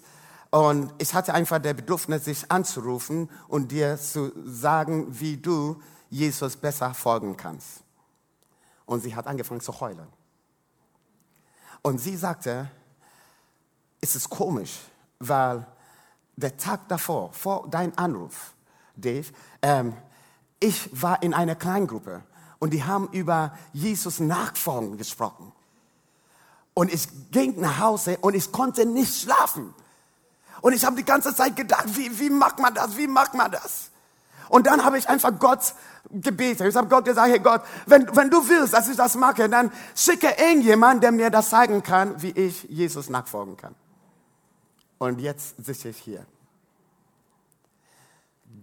und 0.50 0.94
ich 0.98 1.14
hatte 1.14 1.34
einfach 1.34 1.60
der 1.60 1.74
Bedürfnis, 1.74 2.24
dich 2.24 2.50
anzurufen 2.52 3.30
und 3.48 3.72
dir 3.72 3.98
zu 3.98 4.32
sagen, 4.46 5.08
wie 5.10 5.38
du 5.38 5.82
Jesus 6.10 6.56
besser 6.56 6.94
folgen 6.94 7.36
kannst. 7.36 7.84
Und 8.86 9.02
sie 9.02 9.16
hat 9.16 9.28
angefangen 9.28 9.62
zu 9.62 9.78
heulen. 9.80 10.08
Und 11.82 12.00
sie 12.00 12.16
sagte, 12.16 12.72
es 14.00 14.16
ist 14.16 14.30
komisch, 14.30 14.80
weil 15.20 15.68
der 16.36 16.56
Tag 16.56 16.88
davor, 16.88 17.34
vor 17.34 17.68
deinem 17.70 17.94
Anruf, 17.96 18.54
Dave, 18.96 19.28
ähm, 19.62 19.94
ich 20.60 20.90
war 21.02 21.22
in 21.22 21.34
einer 21.34 21.56
Kleingruppe 21.56 22.24
und 22.60 22.72
die 22.72 22.84
haben 22.84 23.10
über 23.12 23.56
Jesus 23.74 24.20
Nachfolgen 24.20 24.98
gesprochen. 24.98 25.52
Und 26.74 26.94
ich 26.94 27.08
ging 27.32 27.60
nach 27.60 27.80
Hause 27.80 28.18
und 28.22 28.36
ich 28.36 28.52
konnte 28.52 28.86
nicht 28.86 29.14
schlafen. 29.24 29.74
Und 30.62 30.74
ich 30.74 30.86
habe 30.86 30.96
die 30.96 31.06
ganze 31.06 31.36
Zeit 31.36 31.56
gedacht, 31.56 31.86
wie, 31.96 32.20
wie 32.20 32.30
macht 32.30 32.60
man 32.60 32.74
das? 32.74 32.98
Wie 32.98 33.08
macht 33.08 33.34
man 33.34 33.52
das? 33.52 33.92
Und 34.50 34.66
dann 34.68 34.84
habe 34.84 34.98
ich 34.98 35.08
einfach 35.10 35.38
Gott 35.38 35.74
gebetet. 36.10 36.68
Ich 36.68 36.76
habe 36.76 36.88
Gott 36.88 37.06
gesagt, 37.06 37.30
hey 37.30 37.40
Gott, 37.40 37.62
wenn, 37.86 38.16
wenn 38.16 38.30
du 38.30 38.48
willst, 38.48 38.74
dass 38.74 38.88
ich 38.88 38.96
das 38.96 39.16
mache, 39.16 39.50
dann 39.50 39.72
schicke 39.96 40.28
irgendjemand, 40.38 41.04
der 41.04 41.12
mir 41.12 41.30
das 41.30 41.50
zeigen 41.50 41.84
kann, 41.84 42.22
wie 42.22 42.32
ich 42.32 42.64
Jesus 42.64 43.10
nachfolgen 43.10 43.58
kann. 43.58 43.76
Und 44.98 45.20
jetzt 45.20 45.56
sitze 45.64 45.90
ich 45.90 45.98
hier. 45.98 46.26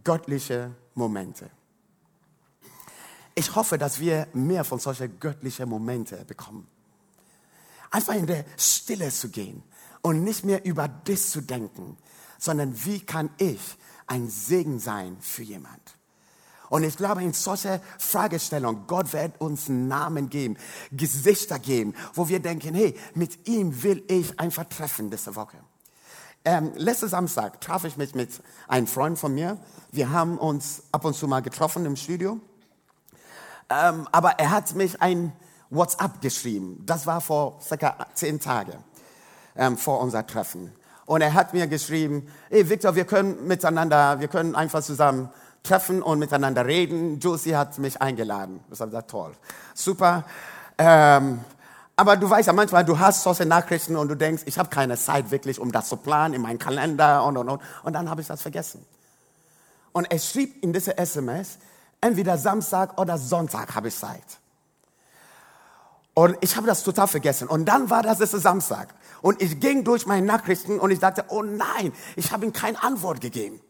Göttliche 0.02 0.72
Momente. 0.94 1.50
Ich 3.34 3.54
hoffe, 3.54 3.78
dass 3.78 3.98
wir 3.98 4.28
mehr 4.32 4.64
von 4.64 4.78
solchen 4.78 5.18
göttlichen 5.18 5.68
Momenten 5.68 6.24
bekommen. 6.26 6.66
Einfach 7.90 8.14
in 8.14 8.26
der 8.26 8.44
Stille 8.56 9.10
zu 9.10 9.28
gehen 9.28 9.62
und 10.04 10.22
nicht 10.22 10.44
mehr 10.44 10.64
über 10.66 10.86
das 10.86 11.30
zu 11.30 11.40
denken, 11.40 11.96
sondern 12.38 12.84
wie 12.84 13.00
kann 13.00 13.30
ich 13.38 13.60
ein 14.06 14.28
Segen 14.28 14.78
sein 14.78 15.16
für 15.18 15.42
jemand. 15.42 15.80
Und 16.68 16.82
ich 16.82 16.96
glaube, 16.96 17.22
in 17.22 17.32
solcher 17.32 17.80
Fragestellung, 17.98 18.86
Gott 18.86 19.14
wird 19.14 19.40
uns 19.40 19.70
Namen 19.70 20.28
geben, 20.28 20.58
Gesichter 20.92 21.58
geben, 21.58 21.94
wo 22.12 22.28
wir 22.28 22.40
denken, 22.40 22.74
hey, 22.74 22.94
mit 23.14 23.48
ihm 23.48 23.82
will 23.82 24.04
ich 24.08 24.38
einfach 24.38 24.64
treffen 24.64 25.10
diese 25.10 25.36
Woche. 25.36 25.56
Ähm, 26.44 26.72
letzten 26.76 27.08
Samstag 27.08 27.62
traf 27.62 27.84
ich 27.84 27.96
mich 27.96 28.14
mit 28.14 28.28
einem 28.68 28.86
Freund 28.86 29.18
von 29.18 29.32
mir. 29.32 29.56
Wir 29.90 30.10
haben 30.10 30.36
uns 30.36 30.82
ab 30.92 31.06
und 31.06 31.14
zu 31.14 31.26
mal 31.26 31.40
getroffen 31.40 31.86
im 31.86 31.96
Studio. 31.96 32.38
Ähm, 33.70 34.06
aber 34.12 34.32
er 34.32 34.50
hat 34.50 34.74
mich 34.74 35.00
ein 35.00 35.32
WhatsApp 35.70 36.20
geschrieben. 36.20 36.82
Das 36.84 37.06
war 37.06 37.22
vor 37.22 37.58
circa 37.62 38.06
zehn 38.14 38.38
Tagen 38.38 38.84
ähm, 39.56 39.76
vor 39.76 40.00
unser 40.00 40.26
Treffen. 40.26 40.72
Und 41.06 41.20
er 41.20 41.34
hat 41.34 41.52
mir 41.52 41.66
geschrieben, 41.66 42.26
hey 42.50 42.68
Victor, 42.68 42.94
wir 42.94 43.04
können 43.04 43.46
miteinander, 43.46 44.20
wir 44.20 44.28
können 44.28 44.54
einfach 44.54 44.82
zusammen 44.82 45.28
treffen 45.62 46.02
und 46.02 46.18
miteinander 46.18 46.66
reden. 46.66 47.18
Josie 47.18 47.56
hat 47.56 47.78
mich 47.78 48.00
eingeladen. 48.00 48.60
Das 48.70 48.80
habe 48.80 48.90
gesagt, 48.90 49.10
toll. 49.10 49.32
Super. 49.74 50.24
Ähm, 50.78 51.40
aber 51.96 52.16
du 52.16 52.28
weißt 52.28 52.48
ja 52.48 52.52
manchmal, 52.52 52.84
du 52.84 52.98
hast 52.98 53.22
solche 53.22 53.46
Nachrichten 53.46 53.96
und 53.96 54.08
du 54.08 54.16
denkst, 54.16 54.42
ich 54.46 54.58
habe 54.58 54.68
keine 54.68 54.96
Zeit 54.96 55.30
wirklich, 55.30 55.60
um 55.60 55.70
das 55.70 55.88
zu 55.88 55.96
planen 55.96 56.34
in 56.34 56.42
meinem 56.42 56.58
Kalender 56.58 57.24
und, 57.24 57.36
und, 57.36 57.48
und. 57.48 57.62
Und 57.82 57.92
dann 57.92 58.10
habe 58.10 58.20
ich 58.20 58.26
das 58.26 58.42
vergessen. 58.42 58.84
Und 59.92 60.10
er 60.10 60.18
schrieb 60.18 60.62
in 60.62 60.72
diese 60.72 60.98
SMS, 60.98 61.58
entweder 62.00 62.36
Samstag 62.36 63.00
oder 63.00 63.16
Sonntag 63.16 63.74
habe 63.74 63.88
ich 63.88 63.96
Zeit. 63.96 64.24
Und 66.14 66.36
ich 66.40 66.56
habe 66.56 66.66
das 66.66 66.84
total 66.84 67.08
vergessen. 67.08 67.48
Und 67.48 67.66
dann 67.66 67.90
war 67.90 68.02
das 68.02 68.20
letzte 68.20 68.38
Samstag. 68.38 68.94
Und 69.20 69.42
ich 69.42 69.58
ging 69.58 69.82
durch 69.82 70.06
meine 70.06 70.24
Nachrichten 70.24 70.78
und 70.78 70.92
ich 70.92 71.00
dachte, 71.00 71.24
oh 71.28 71.42
nein, 71.42 71.92
ich 72.14 72.32
habe 72.32 72.44
ihm 72.46 72.52
keine 72.52 72.80
Antwort 72.82 73.20
gegeben. 73.20 73.60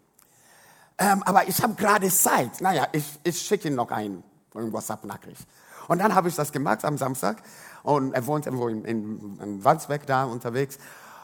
Ähm, 0.98 1.22
aber 1.24 1.48
ich 1.48 1.62
habe 1.62 1.74
gerade 1.74 2.09
Zeit. 2.11 2.61
Naja, 2.61 2.87
ich, 2.92 3.18
ich 3.24 3.40
schicke 3.40 3.68
ihm 3.68 3.74
noch 3.74 3.90
ein, 3.90 4.22
eine 4.54 4.72
WhatsApp-Nachricht. 4.72 5.46
Und 5.88 5.98
dann 5.98 6.14
habe 6.14 6.28
ich 6.28 6.35
das 6.35 6.52
gemacht 6.52 6.85
am 6.85 6.98
Samstag. 6.98 7.42
Und 7.83 8.12
er 8.12 8.26
wohnt 8.26 8.46
irgendwo 8.46 8.68
in, 8.68 8.85
in, 8.85 9.38
in 9.42 9.64
Wandsbeck 9.64 10.07
da 10.07 10.24
unterwegs. 10.24 10.78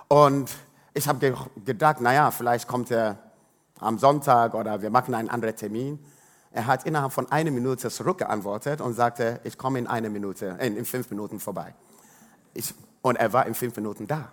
Und 0.09 0.50
ich 0.94 1.06
habe 1.06 1.18
ge 1.18 1.35
gedacht, 1.64 2.00
naja, 2.00 2.30
vielleicht 2.30 2.66
kommt 2.66 2.90
er 2.90 3.18
am 3.78 3.98
Sonntag 3.98 4.54
oder 4.54 4.83
wir 4.83 4.90
machen 4.90 5.14
einen 5.14 5.28
anderen 5.28 5.56
Termin. 5.56 5.98
Er 6.52 6.66
hat 6.66 6.84
innerhalb 6.84 7.12
von 7.12 7.30
einer 7.30 7.50
Minute 7.50 7.90
zurückgeantwortet 7.90 8.80
und 8.80 8.94
sagte, 8.94 9.40
ich 9.44 9.56
komme 9.56 9.78
in 9.78 9.86
einer 9.86 10.08
Minute, 10.08 10.58
in, 10.60 10.76
in 10.76 10.84
fünf 10.84 11.08
Minuten 11.10 11.38
vorbei. 11.38 11.74
Ich, 12.54 12.74
und 13.02 13.16
er 13.16 13.32
war 13.32 13.46
in 13.46 13.54
fünf 13.54 13.76
Minuten 13.76 14.06
da. 14.06 14.32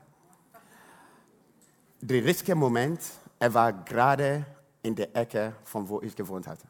Der 2.01 2.23
richtige 2.23 2.55
Moment, 2.55 3.01
er 3.39 3.53
war 3.53 3.71
gerade 3.71 4.45
in 4.81 4.95
der 4.95 5.15
Ecke, 5.15 5.55
von 5.63 5.87
wo 5.87 6.01
ich 6.01 6.15
gewohnt 6.15 6.47
hatte. 6.47 6.67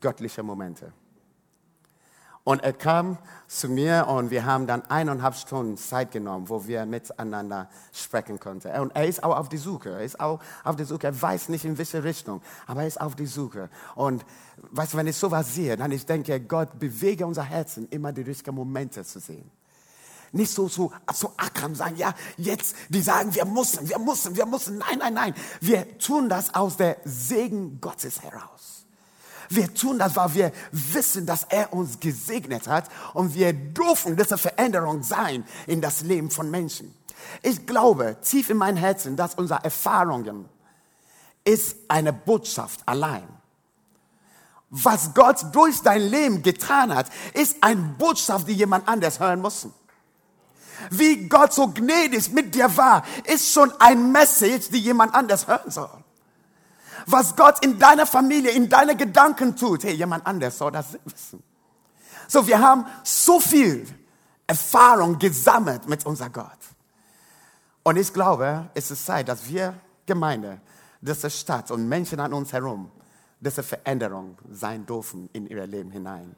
Göttliche 0.00 0.42
Momente. 0.42 0.92
Und 2.42 2.62
er 2.62 2.72
kam 2.72 3.18
zu 3.48 3.68
mir 3.68 4.06
und 4.08 4.30
wir 4.30 4.46
haben 4.46 4.66
dann 4.66 4.82
eineinhalb 4.86 5.34
Stunden 5.34 5.76
Zeit 5.76 6.10
genommen, 6.10 6.48
wo 6.48 6.66
wir 6.66 6.86
miteinander 6.86 7.68
sprechen 7.92 8.40
konnten. 8.40 8.68
Und 8.80 8.96
er 8.96 9.06
ist 9.06 9.22
auch 9.22 9.36
auf 9.36 9.48
die 9.50 9.58
Suche. 9.58 9.90
Er 9.90 10.04
ist 10.04 10.18
auch 10.18 10.40
auf 10.64 10.76
die 10.76 10.84
Suche. 10.84 11.08
Er 11.08 11.20
weiß 11.20 11.50
nicht 11.50 11.64
in 11.66 11.76
welche 11.76 12.02
Richtung, 12.02 12.40
aber 12.66 12.82
er 12.82 12.88
ist 12.88 13.00
auf 13.00 13.14
die 13.14 13.26
Suche. 13.26 13.68
Und 13.94 14.24
weißt 14.70 14.94
du, 14.94 14.96
wenn 14.96 15.06
ich 15.06 15.16
sowas 15.16 15.54
sehe, 15.54 15.76
dann 15.76 15.92
ich 15.92 16.06
denke, 16.06 16.40
Gott 16.40 16.78
bewege 16.78 17.26
unser 17.26 17.42
Herzen, 17.42 17.88
immer 17.90 18.12
die 18.12 18.22
richtigen 18.22 18.56
Momente 18.56 19.04
zu 19.04 19.20
sehen. 19.20 19.50
Nicht 20.32 20.52
so, 20.52 20.68
so, 20.68 20.92
so 21.12 21.32
ackern, 21.36 21.74
sagen, 21.74 21.96
ja, 21.96 22.14
jetzt, 22.36 22.76
die 22.88 23.02
sagen, 23.02 23.34
wir 23.34 23.44
müssen, 23.44 23.88
wir 23.88 23.98
müssen, 23.98 24.36
wir 24.36 24.46
müssen. 24.46 24.78
Nein, 24.78 24.98
nein, 24.98 25.14
nein. 25.14 25.34
Wir 25.60 25.98
tun 25.98 26.28
das 26.28 26.54
aus 26.54 26.76
der 26.76 26.98
Segen 27.04 27.80
Gottes 27.80 28.22
heraus. 28.22 28.79
Wir 29.52 29.74
tun 29.74 29.98
das, 29.98 30.14
weil 30.14 30.34
wir 30.34 30.52
wissen, 30.70 31.26
dass 31.26 31.42
er 31.48 31.72
uns 31.72 31.98
gesegnet 31.98 32.68
hat 32.68 32.88
und 33.14 33.34
wir 33.34 33.52
dürfen 33.52 34.16
diese 34.16 34.38
Veränderung 34.38 35.02
sein 35.02 35.44
in 35.66 35.80
das 35.80 36.02
Leben 36.02 36.30
von 36.30 36.48
Menschen. 36.48 36.94
Ich 37.42 37.66
glaube 37.66 38.16
tief 38.22 38.48
in 38.48 38.56
mein 38.56 38.76
Herzen, 38.76 39.16
dass 39.16 39.34
unsere 39.34 39.64
Erfahrungen 39.64 40.48
ist 41.44 41.76
eine 41.88 42.12
Botschaft 42.12 42.80
allein. 42.86 43.26
Was 44.70 45.14
Gott 45.14 45.44
durch 45.50 45.80
dein 45.82 46.02
Leben 46.02 46.44
getan 46.44 46.94
hat, 46.94 47.06
ist 47.34 47.56
eine 47.60 47.82
Botschaft, 47.98 48.46
die 48.46 48.52
jemand 48.52 48.86
anders 48.86 49.18
hören 49.18 49.40
muss. 49.40 49.66
Wie 50.90 51.28
Gott 51.28 51.52
so 51.52 51.66
gnädig 51.66 52.30
mit 52.30 52.54
dir 52.54 52.76
war, 52.76 53.04
ist 53.24 53.52
schon 53.52 53.72
ein 53.80 54.12
Message, 54.12 54.68
die 54.70 54.78
jemand 54.78 55.12
anders 55.12 55.48
hören 55.48 55.72
soll 55.72 55.99
was 57.06 57.36
Gott 57.36 57.64
in 57.64 57.78
deiner 57.78 58.06
Familie, 58.06 58.50
in 58.52 58.68
deine 58.68 58.96
Gedanken 58.96 59.56
tut. 59.56 59.84
Hey, 59.84 59.94
jemand 59.94 60.26
anders 60.26 60.58
soll 60.58 60.72
das 60.72 60.98
wissen. 61.04 61.42
So, 62.28 62.46
wir 62.46 62.60
haben 62.60 62.86
so 63.02 63.40
viel 63.40 63.86
Erfahrung 64.46 65.18
gesammelt 65.18 65.88
mit 65.88 66.06
unser 66.06 66.30
Gott. 66.30 66.58
Und 67.82 67.96
ich 67.96 68.12
glaube, 68.12 68.68
es 68.74 68.90
ist 68.90 69.04
Zeit, 69.04 69.28
dass 69.28 69.48
wir 69.48 69.74
Gemeinde, 70.06 70.60
diese 71.00 71.30
Stadt 71.30 71.70
und 71.70 71.88
Menschen 71.88 72.20
an 72.20 72.32
uns 72.32 72.52
herum 72.52 72.90
diese 73.40 73.62
Veränderung 73.62 74.36
sein 74.52 74.84
dürfen 74.84 75.30
in 75.32 75.46
ihr 75.46 75.66
Leben 75.66 75.90
hinein. 75.90 76.36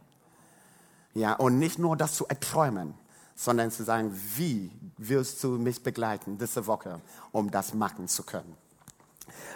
Ja, 1.14 1.34
und 1.34 1.58
nicht 1.58 1.78
nur 1.78 1.96
das 1.96 2.14
zu 2.14 2.26
erträumen, 2.26 2.94
sondern 3.34 3.70
zu 3.70 3.84
sagen, 3.84 4.12
wie 4.36 4.70
willst 4.98 5.42
du 5.42 5.58
mich 5.58 5.82
begleiten 5.82 6.38
diese 6.38 6.66
Woche, 6.66 7.00
um 7.32 7.50
das 7.50 7.74
machen 7.74 8.08
zu 8.08 8.22
können? 8.22 8.56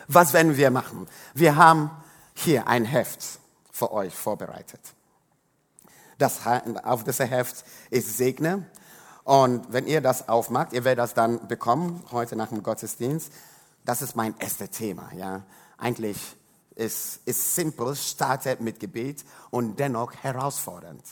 Was 0.08 0.32
werden 0.32 0.56
wir 0.56 0.70
machen? 0.70 1.06
Wir 1.34 1.56
haben 1.56 1.90
hier 2.34 2.68
ein 2.68 2.84
Heft 2.84 3.40
für 3.70 3.92
euch 3.92 4.14
vorbereitet. 4.14 4.80
Das, 6.18 6.40
auf 6.82 7.04
diesem 7.04 7.28
Heft 7.28 7.64
ist 7.90 8.16
Segne. 8.16 8.66
Und 9.24 9.72
wenn 9.72 9.86
ihr 9.86 10.00
das 10.00 10.28
aufmacht, 10.28 10.72
ihr 10.72 10.84
werdet 10.84 11.02
das 11.02 11.14
dann 11.14 11.48
bekommen, 11.48 12.02
heute 12.12 12.36
nach 12.36 12.48
dem 12.48 12.62
Gottesdienst. 12.62 13.32
Das 13.84 14.00
ist 14.00 14.16
mein 14.16 14.34
erstes 14.38 14.70
Thema. 14.70 15.10
Ja. 15.16 15.42
Eigentlich 15.78 16.16
ist 16.74 17.20
es 17.24 17.54
simpel, 17.54 17.96
startet 17.96 18.60
mit 18.60 18.78
Gebet 18.78 19.24
und 19.50 19.78
dennoch 19.78 20.12
herausfordernd. 20.22 21.02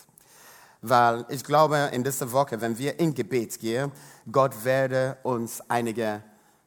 Weil 0.81 1.25
ich 1.29 1.43
glaube, 1.43 1.91
in 1.93 2.05
dieser 2.05 2.31
Woche, 2.31 2.61
wenn 2.61 2.79
wir 2.79 2.99
in 3.01 3.15
Gebet 3.15 3.59
gehen, 3.59 3.91
Gott 4.31 4.65
werde 4.65 5.17
uns 5.23 5.63
einige 5.69 6.23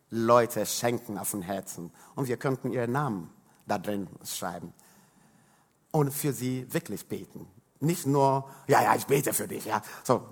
Leute 0.09 0.65
schenken 0.65 1.17
auf 1.17 1.31
dem 1.31 1.41
Herzen. 1.41 1.91
Und 2.15 2.27
wir 2.27 2.37
könnten 2.37 2.71
ihren 2.71 2.91
Namen 2.91 3.29
da 3.67 3.77
drin 3.77 4.07
schreiben. 4.23 4.73
Und 5.91 6.11
für 6.11 6.33
sie 6.33 6.71
wirklich 6.73 7.07
beten. 7.07 7.47
Nicht 7.79 8.07
nur, 8.07 8.49
ja, 8.67 8.81
ja, 8.81 8.95
ich 8.95 9.05
bete 9.05 9.33
für 9.33 9.47
dich, 9.47 9.65
ja. 9.65 9.81
So, 10.03 10.23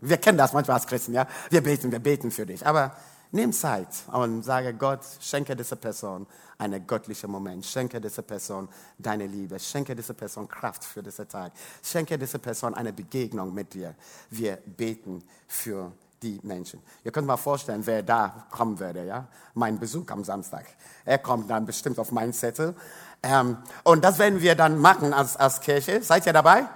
wir 0.00 0.18
kennen 0.18 0.38
das 0.38 0.52
manchmal 0.52 0.76
als 0.76 0.86
Christen, 0.86 1.14
ja. 1.14 1.26
Wir 1.50 1.62
beten, 1.62 1.90
wir 1.90 1.98
beten 1.98 2.30
für 2.30 2.46
dich. 2.46 2.64
Aber 2.64 2.96
nimm 3.32 3.52
Zeit 3.52 3.88
und 4.12 4.42
sage 4.42 4.74
Gott, 4.74 5.00
schenke 5.20 5.56
dieser 5.56 5.76
Person 5.76 6.26
einen 6.58 6.86
göttlichen 6.86 7.30
Moment. 7.30 7.66
Schenke 7.66 8.00
dieser 8.00 8.22
Person 8.22 8.68
deine 8.98 9.26
Liebe. 9.26 9.58
Schenke 9.58 9.96
dieser 9.96 10.14
Person 10.14 10.46
Kraft 10.46 10.84
für 10.84 11.02
diesen 11.02 11.28
Tag. 11.28 11.52
Schenke 11.82 12.16
dieser 12.16 12.38
Person 12.38 12.74
eine 12.74 12.92
Begegnung 12.92 13.52
mit 13.52 13.74
dir. 13.74 13.94
Wir 14.30 14.56
beten 14.56 15.24
für 15.48 15.90
die 16.22 16.40
Menschen. 16.42 16.80
Ihr 17.04 17.12
könnt 17.12 17.26
mal 17.26 17.36
vorstellen, 17.36 17.84
wer 17.84 18.02
da 18.02 18.46
kommen 18.50 18.78
würde, 18.78 19.04
ja? 19.04 19.26
Mein 19.54 19.78
Besuch 19.78 20.08
am 20.10 20.24
Samstag. 20.24 20.66
Er 21.04 21.18
kommt 21.18 21.50
dann 21.50 21.66
bestimmt 21.66 21.98
auf 21.98 22.12
meinen 22.12 22.32
Zettel. 22.32 22.74
Ähm, 23.22 23.58
und 23.84 24.04
das 24.04 24.18
werden 24.18 24.40
wir 24.40 24.54
dann 24.54 24.78
machen 24.78 25.12
als, 25.12 25.36
als 25.36 25.60
Kirche. 25.60 26.02
Seid 26.02 26.26
ihr 26.26 26.32
dabei? 26.32 26.66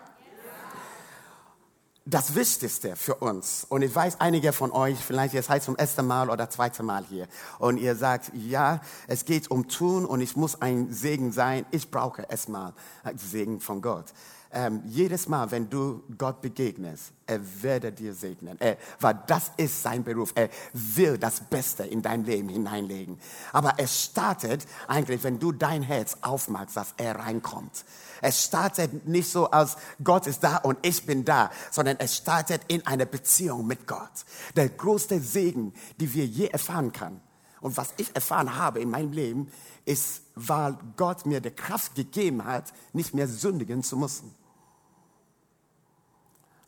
das 2.09 2.37
Wichtigste 2.37 2.95
für 2.95 3.17
uns, 3.17 3.67
und 3.69 3.83
ich 3.83 3.93
weiß, 3.93 4.21
einige 4.21 4.53
von 4.53 4.71
euch, 4.71 4.97
vielleicht 4.97 5.35
ihr 5.35 5.43
seid 5.43 5.65
zum 5.65 5.75
ersten 5.75 6.07
Mal 6.07 6.31
oder 6.31 6.49
zweiten 6.49 6.87
Mal 6.87 7.05
hier, 7.09 7.27
und 7.59 7.79
ihr 7.79 7.97
sagt, 7.97 8.31
ja, 8.33 8.81
es 9.09 9.25
geht 9.25 9.51
um 9.51 9.67
Tun 9.67 10.07
und 10.07 10.21
ich 10.21 10.37
muss 10.37 10.63
ein 10.63 10.93
Segen 10.93 11.33
sein, 11.33 11.67
ich 11.73 11.91
brauche 11.91 12.23
erstmal 12.23 12.75
Segen 13.17 13.61
von 13.61 13.83
Gott 13.83 14.07
ähm, 14.53 14.83
jedes 14.87 15.29
Mal, 15.29 15.51
wenn 15.51 15.69
du 15.69 16.03
Gott 16.17 16.41
begegnest, 16.41 17.13
er 17.27 17.41
werde 17.63 17.93
dir 17.93 18.15
segnen. 18.15 18.57
Er, 18.61 18.77
weil 19.01 19.19
das 19.27 19.51
ist 19.57 19.83
sein 19.83 20.05
Beruf. 20.05 20.33
Er 20.35 20.49
will 20.73 21.19
das 21.19 21.41
Beste 21.41 21.85
in 21.85 22.01
dein 22.03 22.25
Leben 22.25 22.49
hineinlegen. 22.49 23.19
Aber 23.53 23.75
es 23.79 24.05
startet 24.05 24.67
eigentlich, 24.87 25.23
wenn 25.25 25.39
du 25.39 25.53
dein 25.53 25.83
Herz 25.83 26.17
aufmachst, 26.21 26.77
dass 26.77 26.95
er 26.97 27.17
reinkommt. 27.17 27.85
Es 28.23 28.45
startet 28.45 29.07
nicht 29.07 29.31
so 29.31 29.51
als 29.51 29.77
Gott 30.03 30.27
ist 30.27 30.43
da 30.43 30.59
und 30.59 30.79
ich 30.83 31.05
bin 31.05 31.25
da, 31.25 31.51
sondern 31.71 31.97
es 31.99 32.17
startet 32.17 32.63
in 32.69 32.87
einer 32.87 33.05
Beziehung 33.05 33.67
mit 33.67 33.87
Gott. 33.87 34.25
Der 34.55 34.69
größte 34.69 35.21
Segen, 35.21 35.75
die 35.99 36.15
wir 36.15 36.25
je 36.25 36.47
erfahren 36.47 36.93
können. 36.93 37.21
Und 37.61 37.77
was 37.77 37.95
ich 37.97 38.15
erfahren 38.15 38.57
habe 38.57 38.81
in 38.81 38.91
meinem 38.91 39.13
Leben, 39.13 39.51
ist, 39.85 40.23
weil 40.35 40.77
Gott 40.97 41.27
mir 41.27 41.41
die 41.41 41.51
Kraft 41.51 41.95
gegeben 41.95 42.45
hat, 42.45 42.73
nicht 42.93 43.15
mehr 43.15 43.29
sündigen 43.29 43.83
zu 43.83 43.97
müssen. 43.97 44.35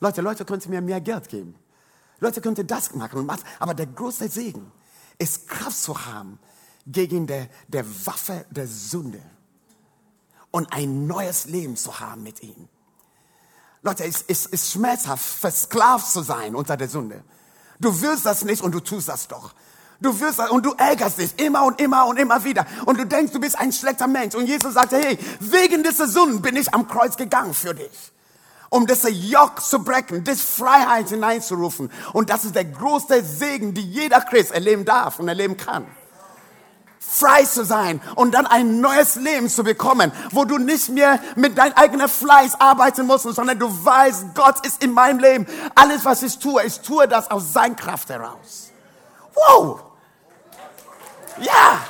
Leute, 0.01 0.21
Leute 0.21 0.45
könnten 0.45 0.71
mir 0.71 0.81
mehr 0.81 1.01
Geld 1.01 1.29
geben. 1.29 1.55
Leute 2.21 2.41
könnten 2.41 2.67
das 2.67 2.95
machen. 2.95 3.29
Aber 3.59 3.75
der 3.75 3.87
größte 3.87 4.29
Segen 4.29 4.73
ist 5.19 5.49
Kraft 5.49 5.79
zu 5.79 6.07
haben 6.07 6.39
gegen 6.87 7.27
der, 7.27 7.49
der 7.67 7.85
Waffe 8.07 8.47
der 8.51 8.67
Sünde 8.67 9.21
und 10.51 10.73
ein 10.73 11.07
neues 11.07 11.47
Leben 11.47 11.77
zu 11.77 12.01
haben 12.01 12.23
mit 12.23 12.43
ihm. 12.43 12.69
Leute, 13.83 14.05
es 14.05 14.23
ist, 14.23 14.47
ist 14.47 14.73
schmerzhaft, 14.73 15.25
versklavt 15.25 16.07
zu 16.07 16.23
sein 16.23 16.55
unter 16.55 16.77
der 16.77 16.89
Sünde. 16.89 17.23
Du 17.79 18.01
willst 18.01 18.27
das 18.27 18.45
nicht 18.45 18.63
und 18.63 18.73
du 18.73 18.81
tust 18.81 19.09
das 19.09 19.29
doch. 19.29 19.55
Du 20.01 20.21
wirst 20.21 20.39
und 20.51 20.65
du 20.65 20.75
ärgerst 20.75 21.19
dich 21.19 21.39
immer 21.39 21.65
und 21.65 21.81
immer 21.81 22.07
und 22.07 22.19
immer 22.19 22.45
wieder. 22.45 22.65
Und 22.87 22.99
du 22.99 23.05
denkst, 23.05 23.33
du 23.33 23.41
bist 23.41 23.59
ein 23.59 23.73
schlechter 23.73 24.07
Mensch. 24.07 24.35
Und 24.37 24.47
Jesus 24.47 24.75
sagte, 24.75 24.97
hey, 24.97 25.19
wegen 25.41 25.83
dieser 25.83 26.07
Sünden 26.07 26.41
bin 26.41 26.57
ich 26.57 26.73
am 26.73 26.87
Kreuz 26.87 27.17
gegangen 27.17 27.53
für 27.53 27.75
dich. 27.75 28.13
Um 28.71 28.87
diese 28.87 29.11
Joch 29.11 29.57
zu 29.57 29.83
brechen, 29.83 30.23
das 30.23 30.41
Freiheit 30.41 31.09
hineinzurufen. 31.09 31.91
Und 32.13 32.31
das 32.31 32.45
ist 32.45 32.55
der 32.55 32.67
größte 32.67 33.25
Segen, 33.25 33.75
die 33.75 33.83
jeder 33.83 34.21
Christ 34.21 34.53
erleben 34.53 34.85
darf 34.85 35.19
und 35.19 35.27
erleben 35.27 35.57
kann. 35.57 35.87
Frei 37.01 37.45
zu 37.45 37.65
sein 37.65 38.01
und 38.15 38.35
dann 38.35 38.47
ein 38.47 38.81
neues 38.81 39.17
Leben 39.17 39.49
zu 39.49 39.65
bekommen, 39.65 40.13
wo 40.31 40.45
du 40.45 40.59
nicht 40.59 40.91
mehr 40.91 41.19
mit 41.37 41.57
deinem 41.57 41.73
eigenen 41.73 42.09
Fleiß 42.09 42.61
arbeiten 42.61 43.07
musst, 43.07 43.25
sondern 43.25 43.59
du 43.59 43.67
weißt, 43.85 44.35
Gott 44.35 44.65
ist 44.67 44.85
in 44.85 44.93
meinem 44.93 45.19
Leben. 45.19 45.47
Alles, 45.75 46.05
was 46.05 46.23
ich 46.23 46.39
tue, 46.39 46.63
ich 46.65 46.81
tue 46.81 47.09
das 47.09 47.31
aus 47.31 47.53
seiner 47.53 47.75
Kraft 47.75 48.11
heraus. 48.11 48.71
Wow! 49.35 49.88
Ja! 51.41 51.81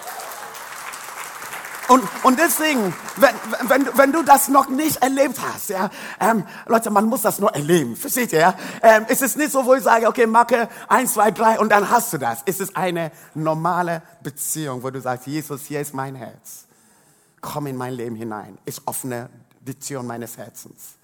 Und, 1.89 2.07
und 2.23 2.39
deswegen, 2.39 2.95
wenn, 3.17 3.35
wenn, 3.71 3.89
wenn 3.97 4.13
du 4.13 4.23
das 4.23 4.49
noch 4.49 4.69
nicht 4.69 5.03
erlebt 5.03 5.41
hast, 5.41 5.71
ja, 5.71 5.89
ähm, 6.21 6.45
Leute, 6.67 6.91
man 6.91 7.07
muss 7.07 7.23
das 7.23 7.39
nur 7.39 7.55
erleben, 7.55 7.97
versteht 7.97 8.35
ihr? 8.35 8.41
Ja? 8.41 8.55
Ähm, 8.83 9.07
es 9.09 9.23
ist 9.23 9.39
nicht 9.39 9.53
so, 9.53 9.65
wo 9.65 9.75
ich 9.75 9.83
sage, 9.83 10.07
okay, 10.07 10.27
mache 10.27 10.69
eins, 10.87 11.15
zwei, 11.15 11.31
drei 11.31 11.59
und 11.59 11.71
dann 11.71 11.89
hast 11.89 12.13
du 12.13 12.19
das. 12.19 12.41
Es 12.45 12.61
ist 12.61 12.77
eine 12.77 13.11
normale 13.35 14.03
Beziehung, 14.23 14.83
wo 14.83 14.91
du 14.91 15.01
sagst, 15.01 15.27
Jesus, 15.27 15.65
hier 15.65 15.81
ist 15.81 15.95
mein 15.95 16.15
Herz. 16.15 16.67
Komm 17.41 17.67
in 17.67 17.77
mein 17.77 17.95
Leben 17.95 18.17
hinein. 18.17 18.59
Ich 18.67 18.83
öffne 18.87 19.31
die 19.61 19.75
Türen 19.75 20.07
meines 20.07 20.37
Herzens. 20.37 20.97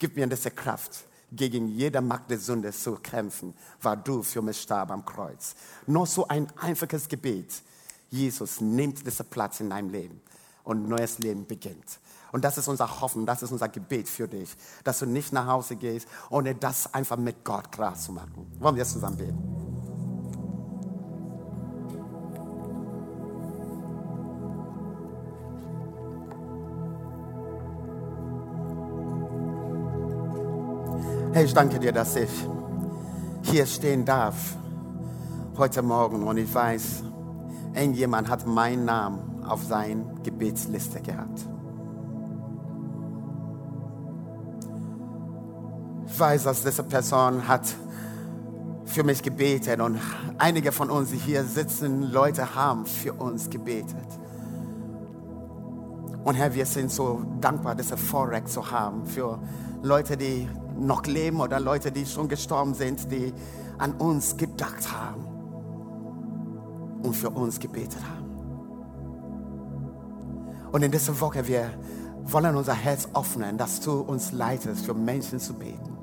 Gib 0.00 0.16
mir 0.16 0.26
diese 0.26 0.50
Kraft 0.50 1.04
gegen 1.36 1.68
jede 1.68 2.00
Macht 2.00 2.30
der 2.30 2.38
Sünde 2.38 2.72
zu 2.72 2.96
kämpfen, 2.96 3.54
war 3.82 3.96
du 3.96 4.22
für 4.22 4.42
mich 4.42 4.60
starb 4.60 4.90
am 4.90 5.04
Kreuz. 5.04 5.54
Nur 5.86 6.06
so 6.06 6.26
ein 6.28 6.46
einfaches 6.56 7.08
Gebet. 7.08 7.62
Jesus 8.10 8.60
nimmt 8.60 9.04
diesen 9.06 9.26
Platz 9.26 9.60
in 9.60 9.70
deinem 9.70 9.90
Leben 9.90 10.20
und 10.62 10.88
neues 10.88 11.18
Leben 11.18 11.46
beginnt. 11.46 11.98
Und 12.32 12.44
das 12.44 12.58
ist 12.58 12.66
unser 12.66 13.00
Hoffen, 13.00 13.26
das 13.26 13.42
ist 13.42 13.52
unser 13.52 13.68
Gebet 13.68 14.08
für 14.08 14.26
dich, 14.26 14.50
dass 14.82 14.98
du 14.98 15.06
nicht 15.06 15.32
nach 15.32 15.46
Hause 15.46 15.76
gehst, 15.76 16.08
ohne 16.30 16.54
das 16.54 16.92
einfach 16.92 17.16
mit 17.16 17.44
Gott 17.44 17.70
klar 17.70 17.94
zu 17.94 18.12
machen. 18.12 18.50
Wollen 18.58 18.76
wir 18.76 18.84
zusammen 18.84 19.16
beten? 19.16 19.63
Hey, 31.34 31.46
ich 31.46 31.52
danke 31.52 31.80
dir, 31.80 31.90
dass 31.90 32.14
ich 32.14 32.30
hier 33.42 33.66
stehen 33.66 34.04
darf 34.04 34.36
heute 35.56 35.82
Morgen 35.82 36.28
und 36.28 36.36
ich 36.36 36.54
weiß, 36.54 37.02
irgendjemand 37.74 38.30
hat 38.30 38.46
meinen 38.46 38.84
Namen 38.84 39.42
auf 39.44 39.64
seine 39.64 40.04
Gebetsliste 40.22 41.00
gehabt. 41.00 41.40
Ich 46.06 46.20
weiß, 46.20 46.44
dass 46.44 46.62
diese 46.62 46.84
Person 46.84 47.48
hat 47.48 47.66
für 48.84 49.02
mich 49.02 49.20
gebetet 49.20 49.80
und 49.80 49.98
einige 50.38 50.70
von 50.70 50.88
uns, 50.88 51.10
die 51.10 51.16
hier 51.16 51.42
sitzen, 51.42 52.12
Leute 52.12 52.54
haben 52.54 52.86
für 52.86 53.12
uns 53.12 53.50
gebetet. 53.50 54.06
Und 56.22 56.36
Herr, 56.36 56.54
wir 56.54 56.64
sind 56.64 56.92
so 56.92 57.22
dankbar, 57.40 57.74
diese 57.74 57.96
Vorrecht 57.96 58.50
zu 58.50 58.70
haben 58.70 59.04
für 59.04 59.40
Leute, 59.82 60.16
die 60.16 60.48
noch 60.78 61.04
leben 61.06 61.40
oder 61.40 61.60
Leute, 61.60 61.92
die 61.92 62.06
schon 62.06 62.28
gestorben 62.28 62.74
sind, 62.74 63.10
die 63.10 63.32
an 63.78 63.92
uns 63.92 64.36
gedacht 64.36 64.92
haben 64.92 65.24
und 67.02 67.14
für 67.14 67.30
uns 67.30 67.58
gebetet 67.60 68.00
haben. 68.02 68.24
Und 70.72 70.82
in 70.82 70.90
dieser 70.90 71.20
Woche, 71.20 71.46
wir 71.46 71.70
wollen 72.24 72.56
unser 72.56 72.74
Herz 72.74 73.08
öffnen, 73.14 73.58
dass 73.58 73.80
du 73.80 74.00
uns 74.00 74.32
leitest, 74.32 74.84
für 74.86 74.94
Menschen 74.94 75.38
zu 75.38 75.54
beten. 75.54 75.96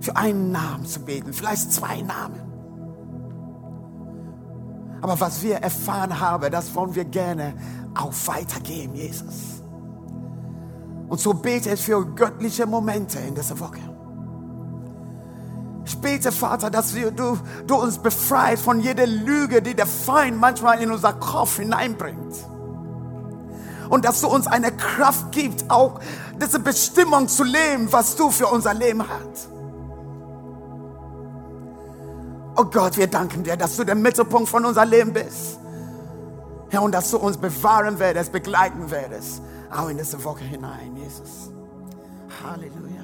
Für 0.00 0.16
einen 0.16 0.52
Namen 0.52 0.84
zu 0.84 1.00
beten, 1.00 1.32
vielleicht 1.32 1.72
zwei 1.72 2.02
Namen. 2.02 2.40
Aber 5.00 5.18
was 5.18 5.42
wir 5.42 5.56
erfahren 5.56 6.20
haben, 6.20 6.50
das 6.50 6.74
wollen 6.74 6.94
wir 6.94 7.04
gerne 7.04 7.54
auch 7.94 8.12
weitergeben, 8.26 8.94
Jesus. 8.94 9.63
Und 11.14 11.20
so 11.20 11.32
bete 11.32 11.70
ich 11.70 11.80
für 11.80 12.04
göttliche 12.04 12.66
Momente 12.66 13.20
in 13.20 13.36
dieser 13.36 13.60
Woche. 13.60 13.78
Ich 15.86 15.96
bete, 16.00 16.32
Vater, 16.32 16.70
dass 16.70 16.92
du, 16.92 17.38
du 17.68 17.74
uns 17.76 17.98
befreist 17.98 18.64
von 18.64 18.80
jeder 18.80 19.06
Lüge, 19.06 19.62
die 19.62 19.74
der 19.74 19.86
Feind 19.86 20.40
manchmal 20.40 20.82
in 20.82 20.90
unser 20.90 21.12
Kopf 21.12 21.58
hineinbringt. 21.58 22.34
Und 23.90 24.04
dass 24.04 24.22
du 24.22 24.26
uns 24.26 24.48
eine 24.48 24.72
Kraft 24.72 25.30
gibst, 25.30 25.70
auch 25.70 26.00
diese 26.42 26.58
Bestimmung 26.58 27.28
zu 27.28 27.44
leben, 27.44 27.92
was 27.92 28.16
du 28.16 28.32
für 28.32 28.48
unser 28.48 28.74
Leben 28.74 29.04
hast. 29.08 29.50
Oh 32.56 32.64
Gott, 32.64 32.96
wir 32.96 33.06
danken 33.06 33.44
dir, 33.44 33.56
dass 33.56 33.76
du 33.76 33.84
der 33.84 33.94
Mittelpunkt 33.94 34.48
von 34.48 34.64
unserem 34.64 34.90
Leben 34.90 35.12
bist. 35.12 35.60
Herr, 36.70 36.82
und 36.82 36.92
dass 36.92 37.12
du 37.12 37.18
uns 37.18 37.36
bewahren 37.36 38.00
werdest, 38.00 38.32
begleiten 38.32 38.90
werdest, 38.90 39.42
auch 39.74 39.88
in 39.88 39.98
diese 39.98 40.22
Woche 40.22 40.44
hinein, 40.44 40.96
Jesus. 40.96 41.50
Halleluja. 42.42 43.03